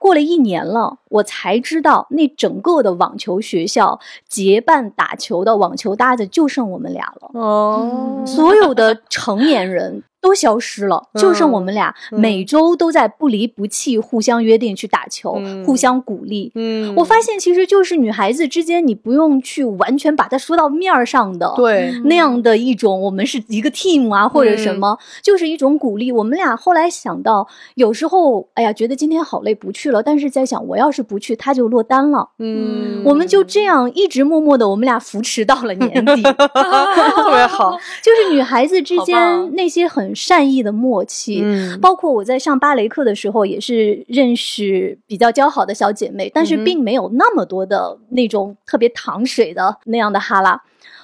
[0.00, 7.30] 过了一年了，我才知道那整个的网球学校结伴打球的网球搭子就剩我们俩了。
[7.34, 10.02] 哦，所有的成年人。
[10.20, 16.52] 都消失了，就剩我们俩每周都在不离不弃，互相约定去打球，互相鼓励。
[16.54, 26.12] 嗯，我发现其实就是女孩子之间，你不用去完全把它说到面儿上的，对那样的一种，我们是一个 team 啊，或者什么，就是一种鼓励。
[26.12, 30.02] 我们俩后来想到，有时候哎呀，觉得今天好累，不去了。
[30.02, 32.28] 但是在想，我要是不去，他就落单了。
[32.38, 37.78] 嗯，我们就这样一直默默的，我们俩扶持到了年底， 特别好。
[38.02, 40.09] 就是女孩子之间那些很。
[40.14, 41.44] 善意的默契，
[41.80, 50.62] 包括我在上芭蕾课的时候，也是认识比较交好的小姐妹，但是并没有那么多的那种特别糖水的那样的哈拉。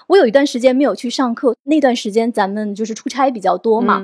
[0.08, 3.98] 我有一段时间没有去上课，那段时间咱们就是出差比较多嘛。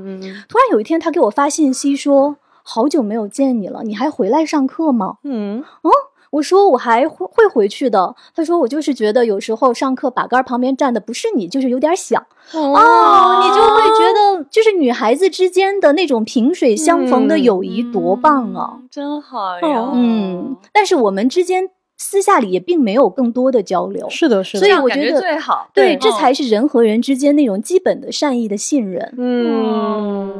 [0.49, 5.91] 突然有一天，他给我发信息说：“好久没有见你了，你还回来上课吗？”嗯，哦。
[6.33, 8.15] 我说我还会会回去的。
[8.35, 12.21] 他说我就是觉得有时候上课把杆旁边站的不是你，就是有点想
[12.53, 19.91] 哦，你就会觉得就是女孩子之间的那种萍水相逢的友谊多棒啊，真好呀。
[19.93, 21.69] 嗯，但是我们之间
[21.99, 24.09] 私下里也并没有更多的交流。
[24.09, 24.67] 是的，是的。
[24.67, 29.15] 所以我觉得最好对，这才是人和人之间那种基本的善意的信任。
[29.19, 30.33] 嗯。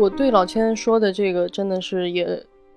[0.00, 2.26] 我对老千说的这个真的是也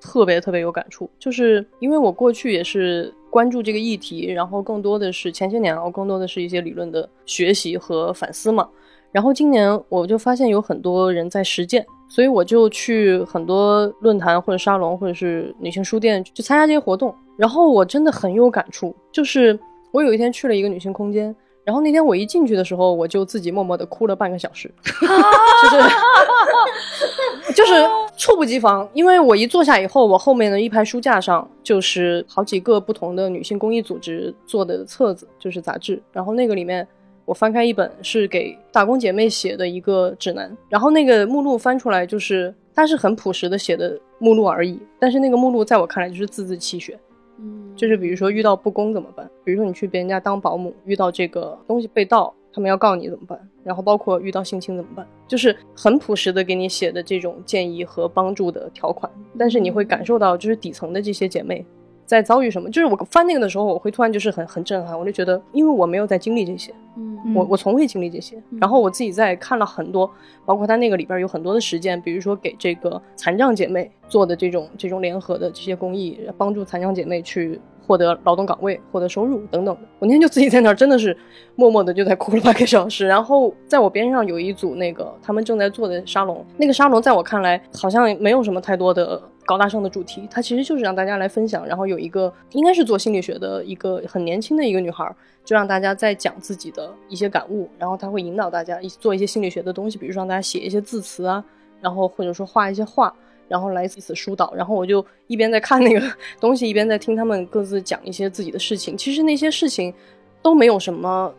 [0.02, 8.68] 特别特别有感触，就是因为我过去也是关注这个议题，然后更多的是前些年啊，更多的是一些理论的学习和反思嘛。
[9.14, 17.16] 然后今年我就发现有很多人在实践，所以我就去很多论坛或者沙龙或者是女性书店去参加这些活动。
[17.38, 19.58] 然后我真的很有感触，就是
[19.94, 21.34] 我有一天去了一个女性空间。
[21.64, 27.74] 然后那天我一进去的时候，我就自己默默的哭了半个小时， 就是 就是
[28.18, 36.02] 猝不及防，因为我一坐下以后，我后面的一排书架上就是好几个不同的女性公益组织做的册子，就是杂志。
[36.12, 36.86] 然后那个里面，
[37.26, 47.00] 我翻开一本是给打工姐妹写的一个指南，然后那个目录翻出来就是它是很朴实的写的目录而已，但是那个目录在我看来就是字字泣血。
[47.44, 49.30] 嗯，就是比如说遇到不公怎么办？
[49.44, 53.38] 比如说你去别人家当保姆，遇到这个东西被盗，他们要告你怎么办？
[53.64, 55.06] 然后包括遇到性侵怎么办？
[55.28, 61.66] 就是很朴实的给你写的这种建议和帮助的条款，但是你会感受到，就是底层的这些姐妹
[62.06, 62.70] 在遭遇什么。
[62.70, 68.42] 就是我翻那个的时候，我会突然就是很很震撼，我就觉得，因为我没有在经历这些，嗯，我我从未经历这些。
[68.60, 70.10] 然后我自己在看了很多，
[70.46, 77.60] 包括他那个里边有很多的实践，比如说给这个残障姐妹做的这种这种联合的这些公益，帮助残障姐妹去。
[77.86, 81.14] 获得劳动岗位，获得收入等等的，我那天就自己在那儿，真的是
[81.58, 83.06] 默默的就在哭了半个小时。
[83.06, 91.66] 然后在我边上有一组那个他们正在做的沙龙，那个沙龙在我看来好像没有什么太多的高大上的主题，它其实就是让大家来分享。
[91.66, 101.44] 然后有一个应该是做心理学的一个很年轻的一个女孩，就让大家在讲自己的一些感悟，然后她会引导大家做一些心理学的东西，比如说让大家写一些字词啊，
[101.82, 103.14] 然后或者说画一些画。
[103.50, 106.02] 然后来彼此疏导，然后我就一边在看那个
[106.40, 108.98] 东西，一边在听他们各自讲一些自己的事情。
[108.98, 109.94] 其实那些事情
[110.42, 111.32] 都没有什么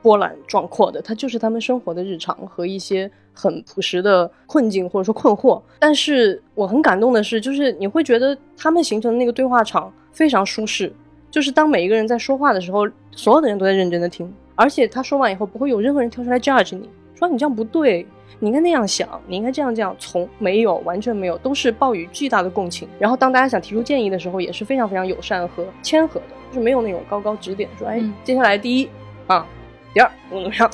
[0.00, 5.62] 波澜壮阔的，它就是他们生活的日常和一些很朴实的困境或者说困惑。
[5.78, 10.92] 但是我很感动的是，就是你会觉得他们形成的那个对话场非常舒适，
[11.30, 18.04] 就是当每一个人在说话的时候，所有的人都在认真的听，而且他说完以后不会有任何人跳出来 judge 你说你这样不对。
[18.40, 22.86] 你应该那样想，你应该这样这样，从没有完全没有，都是抱以巨大的共情。
[22.96, 28.88] 然后当大家想提出建议的时候，也是非常非常友善和谦和的，就是没有那种高高指点，说哎，接下来第一
[29.26, 29.44] 啊，
[29.92, 30.70] 第二怎么怎么样。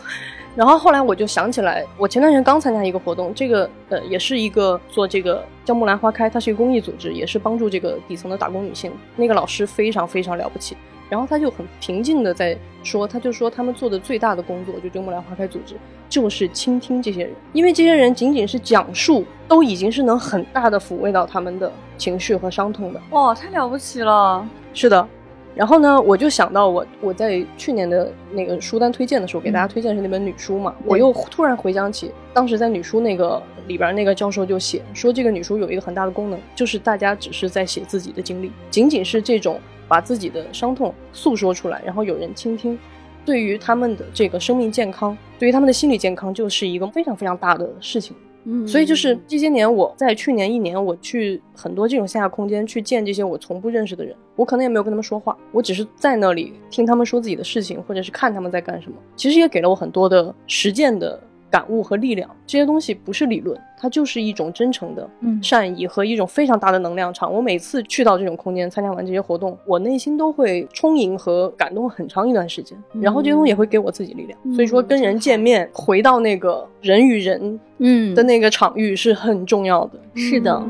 [0.57, 8.93] 然后后来我就想起来，我前段时间刚参加一个活动，这个呃也是一个做这个叫木兰花开，它是一个公益组织，也是帮助这个底层的打工女性。
[9.17, 10.77] 那个老师非常非常了不起。
[11.11, 15.75] 然后他就很平静的在说，他就说他们做的最大的工作，就这个木兰花开组织，
[16.09, 23.01] 就是倾听这些人，因为这些人仅仅是讲述，都已经是能很大的抚慰到他们的情绪和伤痛的。
[23.11, 24.49] 哇，太了不起了！
[24.73, 25.07] 是的。
[25.55, 39.61] 然后呢，我就想到我我在去年的那个书单推荐的时候，给大家推荐的是那本女书嘛，我又突然回想起当时在女书那个里边那个教授就写说，这个女书有一个很大的功能，就是大家只是在写自己的经历，仅仅是这种。
[39.87, 42.77] 把自己的伤痛诉说出来，然后有人倾听，
[43.23, 48.17] 对于他们的这个生命健康，对于他们的心理健康，就是一个非常非常大的事情。
[48.45, 61.21] 嗯，所以就是这些年，我在去年一年，我去很多这种线下空间去见这些我从不认识的人，我可能也没有跟他们说话，我只是在那里听他们说自己的事情，或者是看他们在干什么，其实也给了我很多的实践的。
[61.55, 65.09] 感悟和力量这些东西不是理论，它就是一种真诚的
[65.41, 67.33] 善意和一种非常大的能量场。
[67.33, 72.77] 我每次去到这种空间，参加完这些活动，我内心都会充盈和感动很长一段时间。
[73.01, 74.37] 然后这些东西也会给我自己力量。
[74.53, 80.01] 所以说，跟人见面，回到那个人与人嗯的那个场域是很重要的。
[80.17, 80.61] 是的。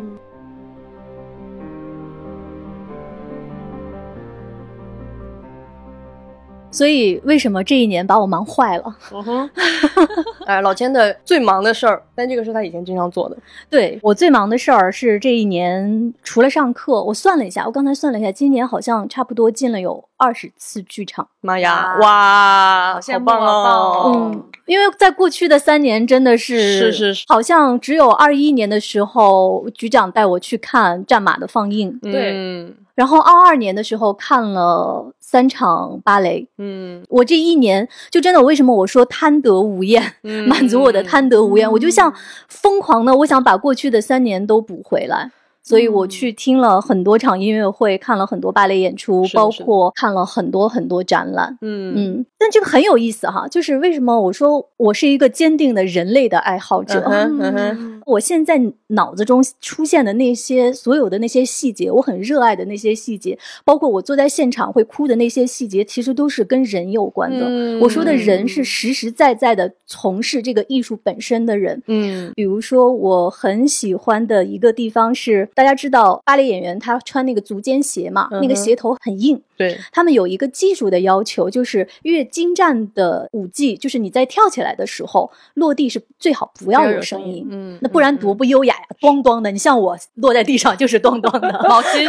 [6.74, 8.96] 所以，为什么这一年把我忙坏了？
[9.12, 9.50] 嗯哼，
[10.44, 13.36] 哎，老千的最忙的事儿，但这个是他以前经常做的。
[13.70, 21.28] 对我最忙的事儿是这一年，除了上课，我算了一下，我刚才算了一下，今年好像差不多进了有二十次剧场。
[21.40, 24.12] 妈呀，哇，好棒哦！
[24.16, 31.96] 嗯，因为在过去的三年，真的是是是，好像只有二一年的时候，局长带我去看《战马》的放映。
[32.02, 32.74] 对。
[32.94, 40.14] 然后二二年的时候看了三场芭蕾，嗯，我这一年就真的，为什么我说贪得无厌，
[40.46, 42.14] 满足我的贪得无厌，我就像
[42.48, 45.30] 疯狂的，我想把过去的三年都补回来。
[45.66, 51.56] 所以我去听了很多场音乐会，看了很多芭蕾演出，包括看了很多很多展览。
[51.62, 57.00] 嗯嗯，但这个很有意思哈，就是为什么我说我是一个坚定的人类的爱好者？
[58.06, 67.78] 我现在脑子中出现的那些所有的那些细节，我很热爱的那些细节，包括我坐在现场会哭的那些细节，其实都是跟人有关的。
[67.80, 71.82] 我说的人是实实在在的从事这个艺术本身的人。
[71.86, 75.48] 嗯，比如说我很喜欢的一个地方是。
[75.54, 78.28] 大家知道芭蕾演员他穿那个足尖鞋嘛？
[78.32, 79.40] 那个鞋头很硬。
[79.56, 87.46] 对他们有一个技术的要求，就是越精湛的舞技，就是你在跳起来的时候落地是最好不要有声音。
[87.48, 89.52] 嗯，那不然多不优雅呀，咣咣的。
[89.52, 91.64] 你像我落在地上就是咣咣的。
[91.68, 92.04] 毛巾，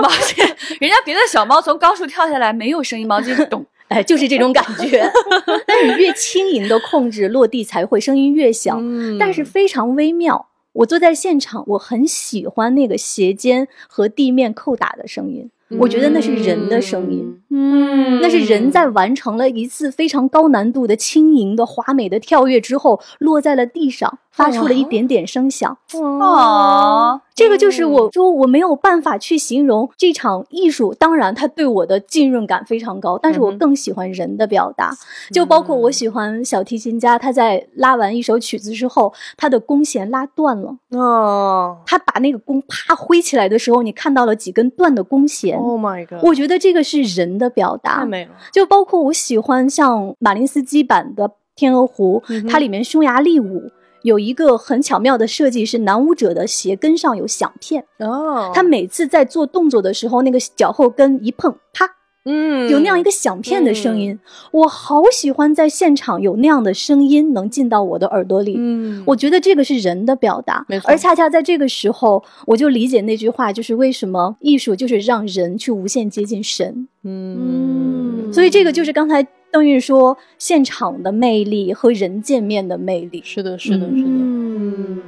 [0.00, 0.38] 毛巾，
[0.80, 5.06] 人家别的小猫从高处跳下来没有声音，毛巾咚， 哎，就是这种感觉。
[5.68, 8.80] 但你越轻盈的控制落地才会声音越小，
[9.20, 10.48] 但是非常微妙。
[10.72, 17.42] 我坐在现场，我很喜欢那个鞋尖和地面扣打的声音，我觉得那是人的声音。
[17.50, 24.20] 嗯，那是人在完成了一次非常高难度的轻盈的华美的跳跃之后，落在了地上。
[24.32, 30.94] 发出了一点点声响，哦，这个就是我说我没有办法去形容这场艺术。
[30.94, 34.90] 当然，它对我的浸润感非常高，但是我更喜欢人的表达。
[35.30, 45.58] 就包括我喜欢小提琴家，他在拉完一首曲子之后，他的弓弦拉断了，哦，他把那个弓啪挥起来的时候，你看到了几根断的弓弦。
[45.58, 46.24] Oh my god！
[46.24, 48.30] 我觉得这个是人的表达，太美了。
[48.50, 53.70] 就包括我喜欢像马林斯基版的《天鹅湖》，它里面匈牙利舞。
[54.02, 58.50] 有一个很巧妙的设计，是男舞者的鞋跟上有响片哦。
[58.54, 61.88] 他每次在做动作的时候，那个脚后跟一碰，啪，
[62.24, 64.18] 嗯，有那样一个响片的声音。
[64.52, 68.54] 我好喜欢在现场有那样的声音能进到我的耳朵里。
[68.56, 76.86] 嗯，我觉得这个是人的表达，而恰恰在这个时候，我就理解那句话，就是为什么艺术就是让人去无限接近神。
[77.04, 79.26] 嗯，所以这个就是刚才。
[79.52, 84.08] 邓韵说：“现场的魅力和人见面的魅力，是的，是的，是的。
[84.08, 85.02] 嗯，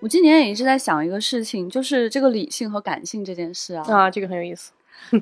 [0.00, 3.84] 我今年也一直在想一个事情，就是这个理性和感性这件事啊。
[3.88, 4.72] 啊，这个很有意思。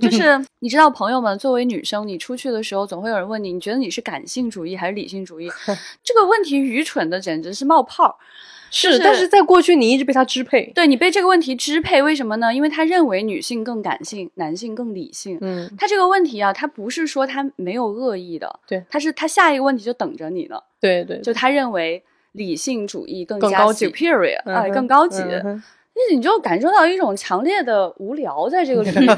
[0.01, 5.49] 就是 你知道，朋友们，作为女生，你出去的时候，总会有人问你，你觉得你是感性主义还是理性主义？
[6.03, 8.19] 这个问题愚蠢的简直是冒泡。”
[8.69, 12.53] 是，但是在过去你一直被他支配，对你被这个问题支配，为什么呢？
[12.53, 15.39] 因为他认为女性更感性，男性更理性。
[15.41, 20.61] 嗯，他这个问题啊，他不是说他没有恶意的，对，他是他下一个问题就等着你呢。
[20.81, 22.03] 对对，就他认为
[22.37, 25.23] 理性主义更加 superior，哎，更高级。
[25.99, 29.17] 那你就感受到一种强烈的无聊，在这个 里面。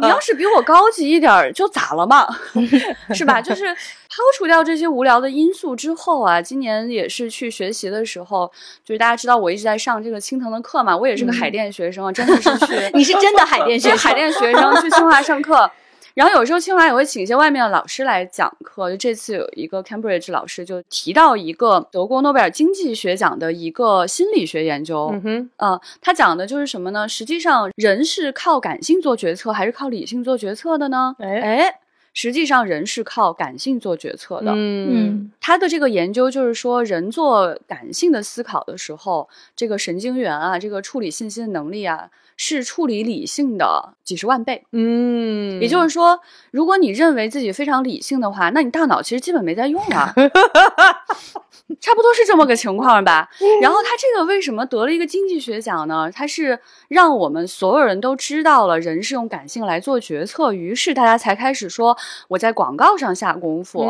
[0.00, 2.26] 你要是比我高级一点，就咋了嘛？
[3.12, 3.42] 是吧？
[3.42, 8.50] 就是抛除掉这些无聊的因素之后啊，今年也是去学习的时候，
[8.82, 12.72] 就是大家知道我一直在上这个青藤的课嘛，我也是个海淀学生啊，真的是去。
[12.96, 15.70] 你是真的海淀学海淀学生去清华上课。
[16.14, 27.08] 然后有时候清华也会请一些外面的老师来讲课，就这次有一个 Cambridge 老师就提到一个德国诺贝尔经济学奖的一个心理学研究，嗯哼，呃，他讲的就是什么呢？
[27.08, 31.16] 实际上人是靠感性做决策还是靠理性做决策的呢？
[31.18, 31.80] 哎，
[32.12, 34.52] 实际上人是靠感性做决策的。
[34.54, 42.08] 嗯，他的这个研究就是说，人做感性的思考的时候，这个神经元啊，这个处理信息的能力啊。
[42.36, 46.20] 是处理理性的几十万倍，嗯，也就是说，
[46.50, 50.14] 如果你认为自己非常理性的话，那你大脑其实基本没在用啊。
[51.80, 53.28] 差不多是这么个情况吧。
[53.62, 56.10] 然后他这个为什么得了一个经济学奖呢？
[56.14, 56.58] 他是
[56.88, 61.96] 让我们所有人都知道了人是用感性来做决策，于是大家才开始说
[62.28, 63.80] 我在广告上下功夫，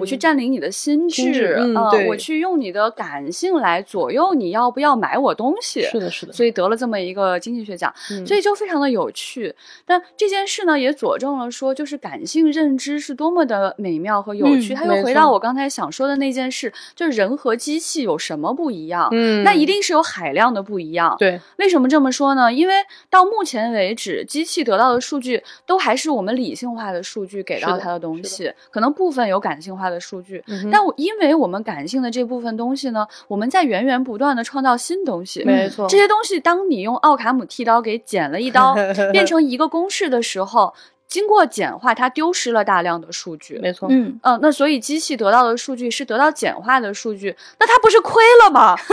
[0.00, 5.82] 我去占领你的心智，啊，我去用你的感性来左右你要不要买我东西。
[5.82, 6.32] 是的，是的。
[6.32, 7.92] 所以得了这么一个经济学奖，
[8.26, 9.54] 所以就非常的有趣。
[9.84, 14.74] 但这件事呢，也佐证了说，就是感性认知是多么的美妙和有趣。
[14.74, 17.17] 他又回到我刚才想说的那件事，就是。
[17.18, 19.08] 人和机器有什么不一样？
[19.10, 21.16] 嗯，那一定是有海量的不一样。
[21.18, 22.52] 对，为什么这么说呢？
[22.52, 22.74] 因为
[23.10, 30.44] 到目前为止，机器得到的数据都还是我们理性化的数据给到它的东西，可能部分有感性化的数据。
[30.70, 35.42] 但我因为我们感性的这部分东西呢，我们在源源不断的创造新东西。
[35.44, 38.74] 没错，这些东西当你用奥卡姆剃刀给剪了一刀，
[39.12, 40.72] 变成一个公式的时候。
[41.08, 43.58] 经过简化，它丢失了大量的数据。
[43.58, 48.76] 没错，嗯嗯，那所以机器得到的数据是得到简化的数据，那它不是亏了吗？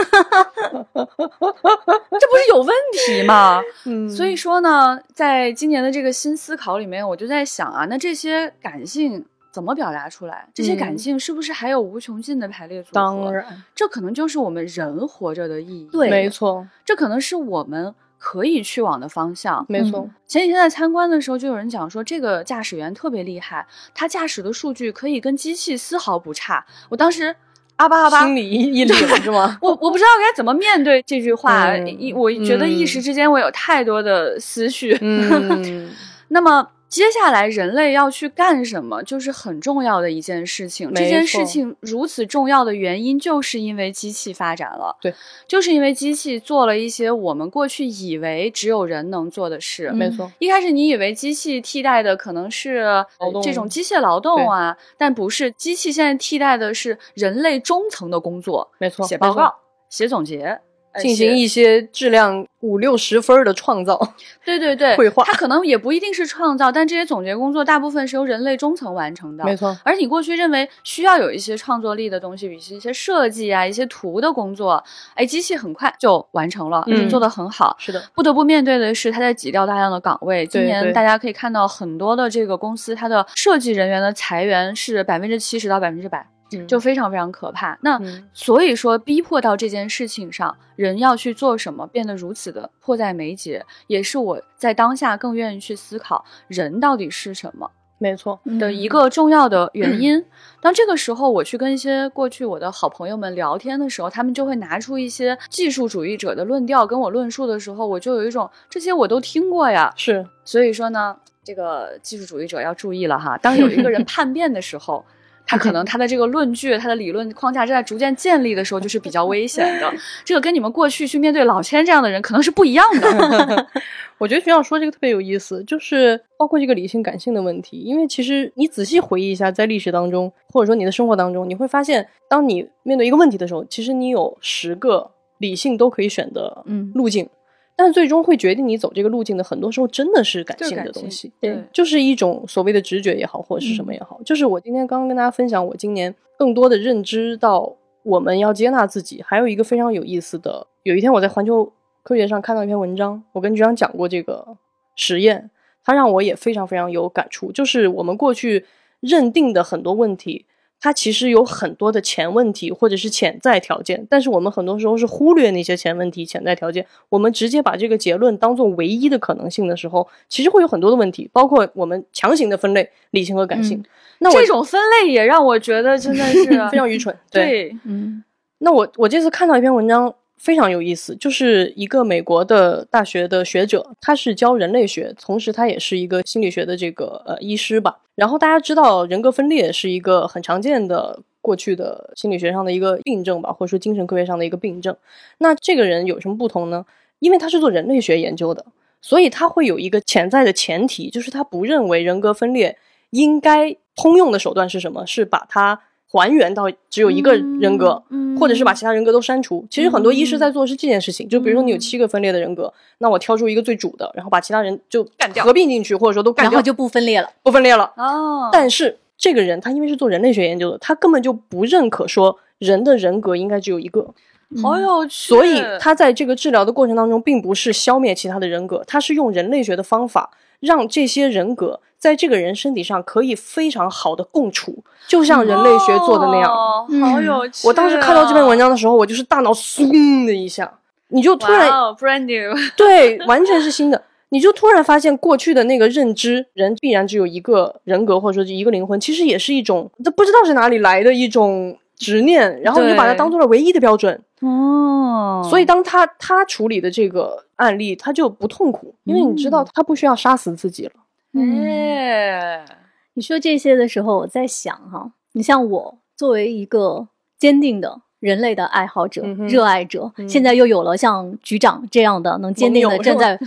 [0.94, 3.62] 这不是有问题吗？
[3.86, 10.48] 嗯，所以说呢，在今年的这个新思考里面，我就在想啊，那这些感性怎么表达出来？
[10.54, 12.94] 这些感性是不是还有无穷尽的排列组合？
[12.94, 15.90] 当然，这可能就是我们人活着的意义。
[15.92, 17.94] 对，没错，这可能是我们。
[18.18, 20.10] 可以去往的方向，没错。
[20.28, 26.66] 前几天在参观的时候，就有人讲说，这个驾驶员特别厉害，他驾驶的数据可以跟机器丝毫不差。
[26.90, 27.36] 我当时
[27.78, 29.58] 阿巴阿巴，心里一凛是吗？
[29.62, 34.98] 我我不知道该怎么面对这句话，一我觉得一时之间我有太多的思绪。
[35.02, 35.92] 嗯，
[36.30, 36.70] 那么。
[36.96, 40.94] 接下来人类要去干什么，就是很重要的一件事情。
[40.94, 44.96] 这件事情如此重要的原因，就是因为机器发展了。
[45.02, 45.14] 对，
[45.46, 49.92] 就是因为机器做了一些我们过去以为只有人能做的事。
[49.92, 53.06] 没错，一开始你以为机器替代的可能是
[53.44, 58.72] 这种机械劳动啊，但不是，机器现在替代的是人类中层的工作。
[58.80, 59.54] 没错，写报告、
[59.90, 60.62] 写总结。
[61.00, 64.00] 进行一些质量五六十分的创造。
[64.46, 69.44] 对对对， 绘画，它可能也不一定是创造，但这些总结工作大部分是由人类中层完成的。
[69.44, 74.84] 没错，而你过去认为需要有一些创作力的东西，比如一些设计啊、一些图的工作，
[75.14, 77.76] 哎，机器很快就完成了，嗯，做得很好。
[77.80, 80.46] 是的，不得不面对的是，它在挤掉大量的岗位。
[80.48, 86.26] 今年大家可以看到很多的这个公司，它的设计人员的裁员是百分之七十到百分之百。
[86.68, 87.78] 就非常非常可怕。
[87.82, 88.00] 那
[88.34, 100.26] 所以说，逼迫到这件事情上，人要去做什么，变得如此的迫在眉睫，也是我在当下更愿意去思考人到底是什么，没错的一个重要的原因。
[100.62, 109.94] 当这个时候，我去跟一些过去我的好朋友们聊天的时候，他们就会拿出一些技术主义者的论调跟我论述的时候，我就有一种这些我都听过呀。
[109.96, 113.38] 是，所以说呢，这个技术主义者要注意了哈。
[113.38, 115.06] 当有一个人 叛变的时候。
[115.48, 119.94] 他可能他的这个论据，他的理论框架正在逐渐建立的时候，就是比较危险的。
[120.26, 123.68] 这个跟你们过去去面对老千这样的人可能是不一样的。
[124.18, 127.78] 我觉得学长说这个特别有意思，就是包括这个理性感性的问题。
[127.78, 137.28] 因为其实你仔细回忆一下，在历史当中，或者说你的生活当中，你会发现，当你面对一个问题的时候，其实你有十个理性都可以选的路径。
[137.76, 144.20] 但最终会决定你走这个路径的，很多时候真的是感性的东西，对，就是一种所谓的直觉也好，或者是什么也好。
[144.24, 149.22] 就是我今天刚刚跟大家分享，我今年更多的认知到，我们要接纳自己。
[149.22, 154.58] 还有一个非常有意思的，有一天我在环球科学上看到一篇文章，我跟局长讲过这个
[154.96, 155.50] 实验，
[155.84, 157.52] 它让我也非常非常有感触。
[157.52, 158.66] 就是我们过去
[159.02, 160.46] 认定的很多问题。
[160.86, 173.84] 它其实有很多的前问题或者是潜在条件，但是我们很多时候是忽略那些前问题、潜在条件，我们直接把这个结论当做唯一的可能性的时候，其实会有很多的问题，包括我们强行的分类理性和感性。
[174.20, 177.18] 那这种分类也让我觉得真的是 非常愚蠢。
[177.32, 178.24] 对，嗯。
[178.60, 180.14] 那我我这次看到一篇文章。
[180.38, 188.00] 非常有意思，就是一个美国的大学的学者，他是教人类学，同时他也是一个心理学的这个呃医师吧。
[188.16, 194.96] 然后大家知道，人格分裂是一个很常见的过去的心理学上的一个病症吧，或者说精神科学上的一个病症。
[195.40, 196.86] 那这个人有什么不同呢？
[197.20, 198.66] 因为他是做人类学研究的，
[199.02, 202.78] 所以他会有一个潜在的前提，就是他不认为人格分裂
[203.10, 205.06] 应该通用的手段是什么？
[205.08, 205.82] 是把它。
[206.08, 208.02] 还原到只有一个人格，
[208.40, 209.66] 或者是把其他人格都删除。
[209.70, 211.28] 其实很多医师在做是这件事情。
[211.28, 217.92] 就比如说你有七个分裂的人格，那我挑出一个最主的，然后把其他人就干掉、合并进去，或者说都干掉，然后就不分裂了，不分裂了。
[217.98, 218.50] 哦。
[218.52, 224.14] 但是这个人他因为是做人类学研究的，他根本就不认可说人的人格应该只有一个。
[224.62, 225.12] 好有趣。
[225.12, 231.82] 所以他在这个治疗的过程当中，并不是消灭其他的人格，他是用人类学的方法让这些人格。
[232.06, 234.78] 在这个人身体上可以非常好的共处，
[235.08, 237.68] 就像人类学做的那样，哦好有趣。
[237.68, 240.72] 我当时看到这篇文章的时候，我就是大脑嗖的一下，
[241.08, 244.04] 你就突然 brand new，对，完全是新的。
[244.30, 255.42] 你就突然发现过去的那个认知，人必然只有一个人格或者说一个灵魂，其实也是一种这不知道是哪里来的一种执念，然后你就把它当做了唯一的标准哦。
[255.50, 260.92] 所以当他他处理的这个案例，他就不痛苦，因为你知道他不需要杀死自己了。
[261.36, 262.66] 哎，
[263.14, 273.38] 你说这些的时候，我在想哈，你像我作为一个坚定的人类的爱好者、热爱者，现在又有了像局长这样的能坚定的站在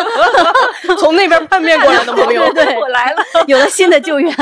[0.98, 4.34] 从那边叛变过来的朋友，对， 我来了，有了新的救援。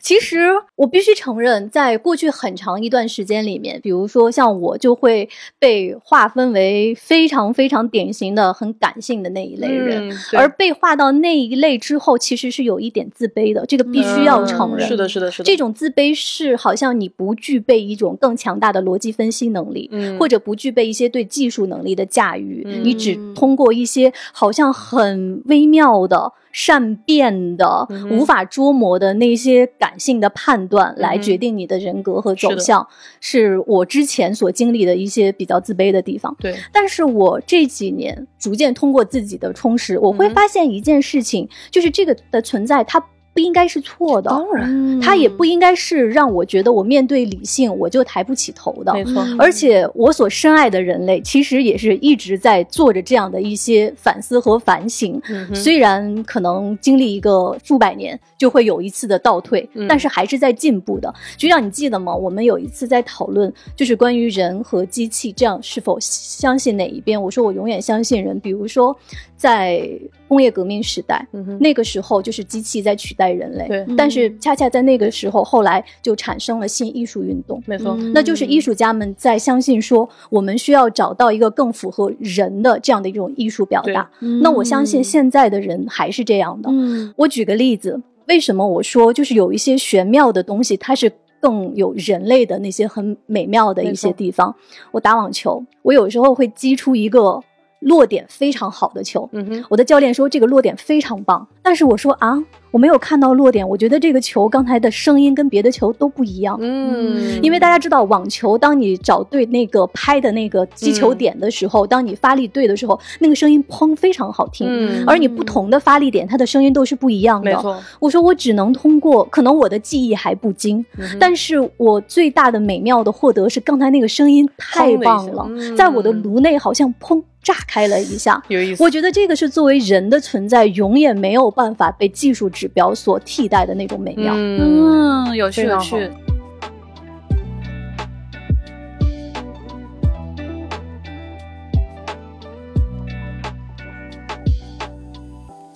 [0.00, 5.28] 其实我必须承认，在过去很长一段时间里面，比如说像我就会
[5.58, 14.88] 被划分为非常非常典型的很感性的那一类人，而被划到那一类之后，其实是有一点自卑的，这个必须要承认。
[14.88, 15.44] 是的，是的，是的。
[15.44, 26.32] 这种自卑是好像你不具备一种更强大的逻辑分析能力，或者不具备一些对技术能力的驾驭，你只通过一些好像很微妙的。
[26.52, 32.84] 善变的、无法捉摸的那些感性的判断，来决定你的人格和走向，
[33.20, 36.36] 是我之前所经历的一些比较自卑的地方。
[36.40, 43.00] 对，但是我这几年逐渐通过自己的充实，我会发现一件事情，就是这个的存在，它。
[43.32, 49.24] 不应该是错的，当然，它也不应该是让我觉得我面对理性我就抬不起头的，没错。
[49.38, 55.22] 而且我所深爱的人类，其实也是一直在做着这样的一些反思和反省。
[55.54, 61.14] 虽然可能经历一个数百年就会有一次的倒退，但是还是在进步的。
[61.38, 62.12] 局长，你记得吗？
[62.12, 67.22] 我们有一次在讨论，就是关于人和机器这样是否相信哪一边？
[67.22, 68.40] 我说我永远相信人。
[68.40, 68.96] 比如说，
[69.36, 69.88] 在
[70.26, 71.24] 工业革命时代，
[71.60, 73.14] 那个时候就是机器在取。
[73.20, 73.68] 代人类。
[73.68, 77.62] 对，但是恰恰在那个时候，后来就产生了新艺术运动。
[77.66, 84.08] 没错，那就是艺术家们在相信说，我们需要找到一个更符合人的这样的一种艺术表达。
[84.42, 86.70] 那我相信现在的人还是这样的。
[87.16, 94.54] 我举个例子，为什么我说就是有一些玄妙的东西，它是更有人类的那些很美妙的一些地方？
[94.92, 97.42] 我打网球，我有时候会击出一个。
[97.80, 102.36] 落点非常好的球，嗯哼，我的教练说这个落点非常棒，但是我说啊。
[102.70, 106.56] 我没有看到落点，我觉得这个球刚才的声音跟别的球都不一样。
[106.60, 114.66] 嗯，因为大家知道网球，当你找对那个拍的那个击球点的时候，当你发力对的时候，那个声音砰非常好听。
[114.68, 117.50] 嗯，而你不同的发力点，它的声音都是不一样的。
[117.50, 120.84] 没错，我说我只能通过，可能我的记忆还不精，
[121.18, 128.42] 但是我最大的美妙的获得是刚才那个声音太棒了，在我的颅内好像砰炸开了一下。
[128.48, 132.50] 有意思，我觉得这个是作为人的存在，永远没有办法被技术。
[132.60, 136.10] 指标所替代的那种美妙，嗯，有趣有趣。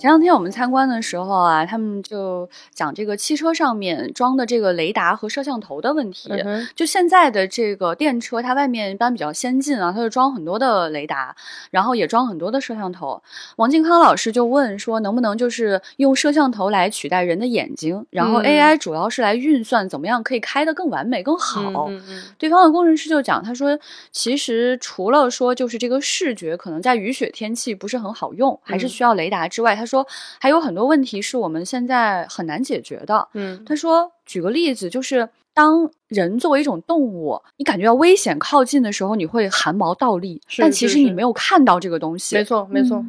[0.05, 6.29] 前两天我们参观的时候啊，他们就讲这个汽车上面装的这个雷达和摄像头的问题。
[6.75, 11.35] 就现在的这个电车，它外面一般比较先进啊，它就装很多的雷达，
[11.71, 13.19] 然后也装很多的摄像头。
[13.55, 21.89] 王靖康老师就问说，能不能就是用摄像头来取代人的眼睛，然后 AI 主要是来运算怎么样可以开得更完美更好。
[22.37, 23.75] 对方的工程师就讲，他说
[24.11, 29.94] 其实除了说就是这个视觉可能在雨雪天气不是很好用，还是需要雷达之外，他说。
[29.95, 30.07] 说
[30.39, 33.27] 还有很多问题是我们现在很难解决的。
[33.33, 42.35] 嗯，他说，举个例子，就是当人作为一种动物，你感觉到危险靠近的时候，你会汗毛倒立，但其实你没有看到这个东西。
[42.35, 43.03] 没错，没错。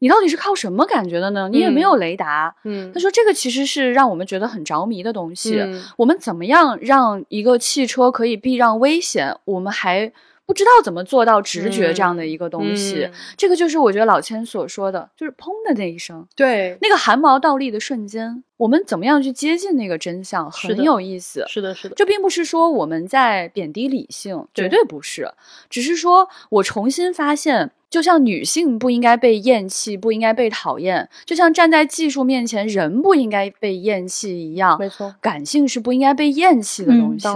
[0.00, 1.48] 你到底是靠什么感觉的呢？
[1.50, 2.54] 你也没有雷达。
[2.64, 5.60] 嗯，他说这个其实是让我们觉得很着迷的东西。
[5.96, 9.36] 我们怎么样让一个汽车可以避让危险？
[9.44, 10.12] 我们还。
[10.48, 21.44] 不知道怎么做到直觉这样的一个东西，这个就是我觉得老千所说的，就是砰的那一声，对，那个汗毛倒立的瞬间，我们怎么样去接近那个真相，很有意思。
[21.48, 25.30] 是的，是的，这并不是说我们在贬低理性，绝对不是，
[25.68, 37.28] 只是说我重新发现，就像女性不应该被厌弃，不应该被讨厌，就像站在技术面前人不应该被厌弃一样，没错，感性是不应该被厌弃的东西。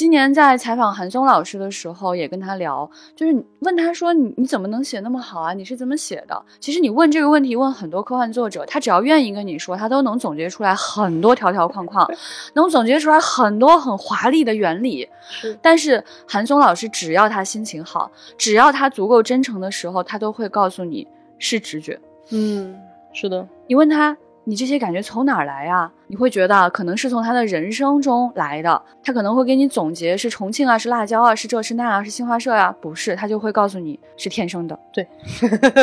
[0.00, 5.52] 今年在采访韩松老师的时候，也跟他聊，就是问他说：“你你怎么能写那么好啊？
[5.52, 12.10] 你是怎么写的？”其实你问这个问题，问很多科幻作者，他只要愿意跟你说，他都能总结出来很多条条框框，
[12.56, 15.06] 能总结出来很多很华丽的原理。
[15.28, 21.06] 是，但是韩松老师只要他心情好，只要他足够真诚的时候，他都会告诉你
[21.38, 22.00] 是直觉。
[22.30, 22.74] 嗯，
[23.12, 23.46] 是的。
[23.66, 24.16] 你问他。
[24.50, 25.88] 你这些感觉从哪儿来呀？
[26.08, 34.76] 你会觉得可能是从他的人生中来的，他可能会给你总结是重庆啊，是辣椒啊，是这是那啊，是新华社呀，不是，他就会告诉你是天生的。
[34.92, 35.06] 对，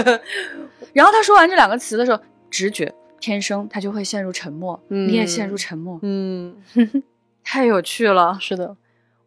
[0.92, 5.98] 然后他说完这两个词的时候，直觉天生，他就会陷入沉默，你也陷入沉默。
[6.02, 6.54] 嗯，
[7.46, 8.38] 太有趣了。
[8.42, 8.76] 是的，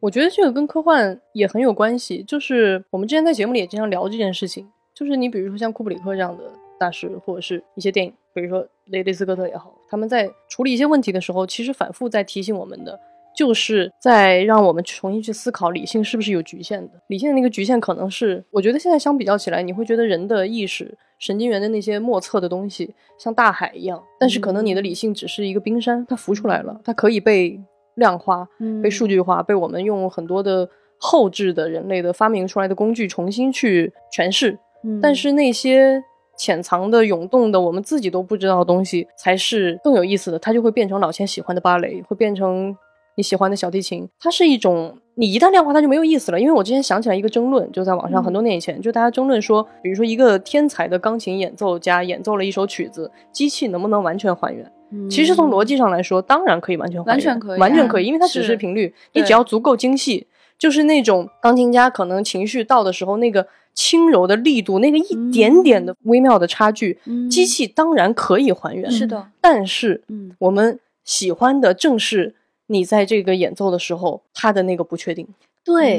[0.00, 6.44] 我觉得这个跟科幻也很有关系，就是我们之前在节目里也经常聊这件事情，就是你比如说像库布里克这样的
[6.78, 8.12] 大师，或者是一些电影。
[8.32, 12.98] 比如说雷迪斯科特也好，他们在处理一些问题的时候，其实反复在提醒我们的，
[13.36, 16.92] 就是在让我们重新去思考理性是不是有局限的。
[17.08, 27.60] 理性的那个局限，可能是我觉得现在相比较起来，你会觉得人的意识、神经元的那些莫测的东西像大海一样，但是可能你的理性只是一个冰山，它浮出来了，它可以被
[27.96, 28.46] 量化、
[28.82, 30.68] 被数据化，被我们用很多的
[30.98, 34.58] 后置的人类的发明出来的工具重新去诠释。
[35.02, 36.02] 但是那些。
[36.40, 40.38] 潜藏的、涌动的，我们自己都不知道的东西，才是更有意思的。
[40.38, 42.74] 它就会变成老千喜欢的芭蕾，会变成
[43.14, 44.08] 你喜欢的小提琴。
[44.18, 46.40] 它是一种，你一旦量化，它就没有意思了。
[46.40, 54.72] 因为我之前想起来一个争论，就在网上很多年以前，就大家争论说，比如说一个天才的钢琴演奏家演奏了一首曲子，机器能不能完全还原？
[55.10, 60.26] 其实从逻辑上来说，当然可以完全还原，完全可以，完全可以，因为它只是频率，你只要足够精细，
[60.58, 63.46] 就是那种钢琴家可能情绪到的时候那个。
[63.74, 66.98] 轻柔的力度，那个一点点的微妙的差距，
[67.30, 68.90] 机器当然可以还原。
[68.90, 72.34] 是的，但是，嗯，我们喜欢的正是
[72.66, 75.26] 你在这个演奏的时候，它的那个不确定。
[75.62, 75.98] 对，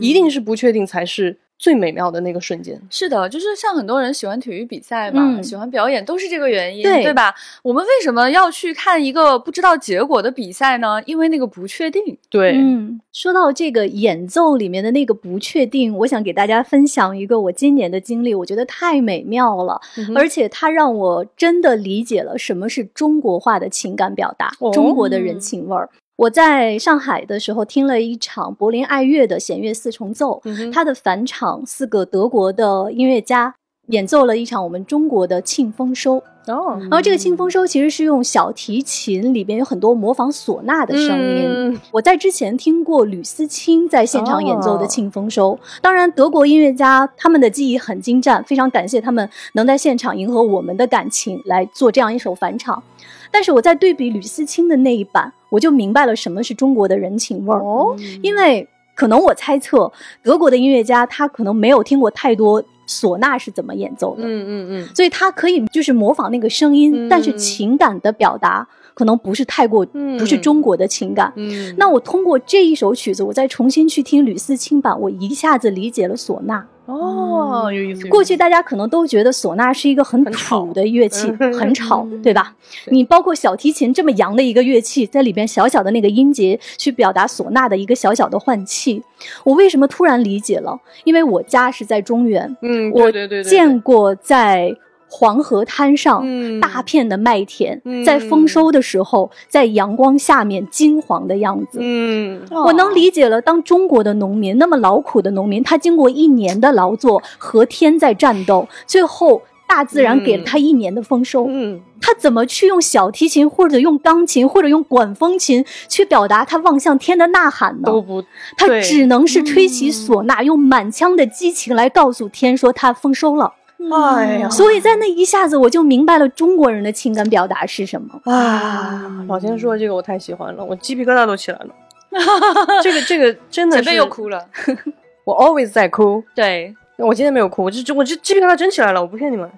[0.00, 2.76] 一定是不确定才是最美妙的那个瞬间。
[2.90, 7.32] 是的，就是像很多人喜欢体育比赛嘛，喜欢表演，都是这个原因，对吧？
[7.62, 11.00] 我们为什么要去看一个不知道结果的比赛呢？
[11.06, 12.18] 因为那个不确定。
[12.28, 19.80] 对，嗯，说到这个演奏里面的那个不确定，我想给大家分享一个我今年的经历，我觉得太美妙了，
[20.16, 25.88] 而且它让我真的理解了什么是中国化的情感表达，中国的人情味儿。
[26.16, 30.42] 我在上海的时候听了一场柏林爱乐的弦乐四重奏，
[30.72, 33.54] 它的返场四个德国的音乐家
[33.88, 36.22] 演奏了一场我们中国的庆丰收。
[36.48, 41.80] 哦，然后这个庆丰收其实是用小提琴里边有很多模仿唢呐的声音。
[41.92, 52.82] 我在之前听过吕思清在现场演奏的庆丰收，当然德国音乐家他们的技艺很精湛，非常感谢他们能在现场迎合我们的感情来做这样一首返场。
[53.30, 57.60] 但是我在对比吕思清的那一版，我就明白了什么是中国的人情味儿。
[57.60, 59.92] 哦，因为可能我猜测
[60.24, 64.22] 德国的音乐家他可能没有听过太多唢呐是怎么演奏的。
[64.24, 69.84] 嗯嗯嗯，所以他可以就是模仿那个声音，但是情感的表达可能不是太过，
[70.18, 71.32] 不是中国的情感。
[71.36, 76.64] 嗯，那我通过这一首曲子，我再重新去听吕思清版，我一下子理解了唢呐。
[76.84, 78.08] 哦，有意思。
[78.08, 82.54] 过去大家可能都觉得唢呐是一个很土的乐器，很吵，对吧？
[82.90, 89.02] 你包括小提琴这么洋的一个乐器，在里边小小的那个音节去表达唢呐的一个小小的换气。
[89.44, 90.76] 我为什么突然理解了？
[91.04, 93.10] 因为我家是在中原，嗯，我
[93.42, 94.76] 见过在。
[95.14, 96.24] 黄河滩上，
[96.58, 101.78] 大片的麦田，在丰收的时候，在阳光下面金黄的样子。
[101.82, 103.42] 嗯，我能理解了。
[103.42, 111.44] 当中国的农民那么劳苦的农民，他经过一年的劳作，和天在战斗，最后大自然给了他一年的丰收。
[111.46, 117.84] 嗯，他怎么去用小提琴，或者用钢琴，或者用管风琴去表达他望向天的呐喊呢？
[117.84, 118.24] 都不，
[118.56, 123.52] 他只能是吹起唢呐，用满腔的激情来告诉天说他丰收了。
[123.90, 129.24] 哎呀，所以在那一下子我就明白了中国人的情感表达是什么啊！
[129.28, 131.68] 老天说这个我太喜欢了，我鸡皮疙瘩都起来了。
[132.82, 134.44] 这个这个真的，前辈又哭了。
[135.24, 139.50] 我 always 在哭，对我今天没有哭，我这我这鸡皮疙瘩真起来了，我不骗你们。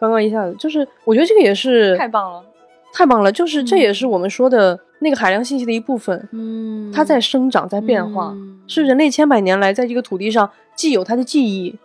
[0.00, 2.42] 刚刚一下子就是，我觉得这个也是太棒了，
[2.92, 6.28] 太棒了，就是这也是我们说的那个海量信息的一部分。
[6.32, 8.34] 嗯，它在生长，在变化，
[8.66, 11.76] 是人类千百年来在这个土地上既有他的记忆。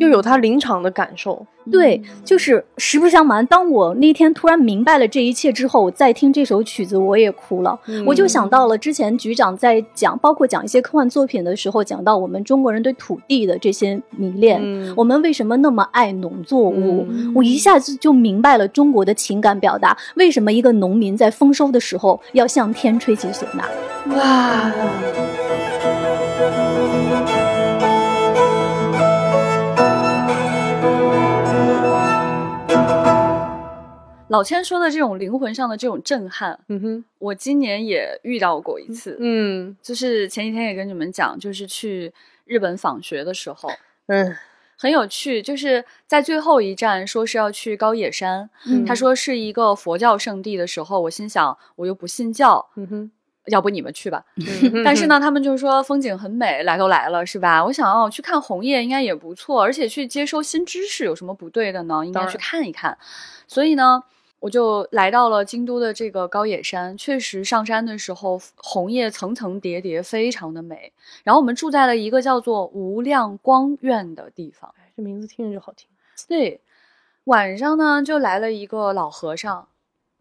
[0.00, 7.78] 又有他临场的感受，对，就是实不相瞒，当我那天突然明白了这一切之后，我再听这首曲子，我也哭了。
[8.04, 14.60] 我就想到了之前局长在讲，包括讲一些科幻作品的时候，讲到我们中国人对土地的这些迷恋，
[14.96, 17.06] 我们为什么那么爱农作物？
[17.32, 23.62] 我一下子就明白了中国的情感表达，为什么一个农民在丰收的时候要向天吹起唢呐？
[24.16, 24.72] 哇！
[34.30, 42.12] 老千说的这种灵魂上的这种震撼，嗯哼，我今年也遇到过一次，嗯，就是前几天也跟你们讲，就是去
[42.44, 43.68] 日本访学的时候，
[44.06, 44.36] 嗯，
[44.78, 48.48] 很有趣，就是在最后一站说是要去高野山，
[48.86, 53.10] 他说是一个佛教圣地的时候，我心想我又不信教，嗯哼，
[53.46, 54.24] 要不你们去吧，
[54.84, 57.64] 但是呢，他们就说风景很美，来都来了是吧？
[57.64, 62.06] 我想哦，去看红叶应该也不错，而且去接收新知识有什么不对的呢？
[62.06, 62.96] 应该去看一看，
[63.48, 64.04] 所以呢。
[64.40, 70.90] 我就来到了京都的这个高野山，确实上山的时候红叶层层叠叠，非常的美。
[71.22, 75.86] 然后我们住在了一个叫做无量光院的地方，这名字听着就好听。
[76.26, 76.58] 对，
[77.24, 79.68] 晚上呢就来了一个老和尚，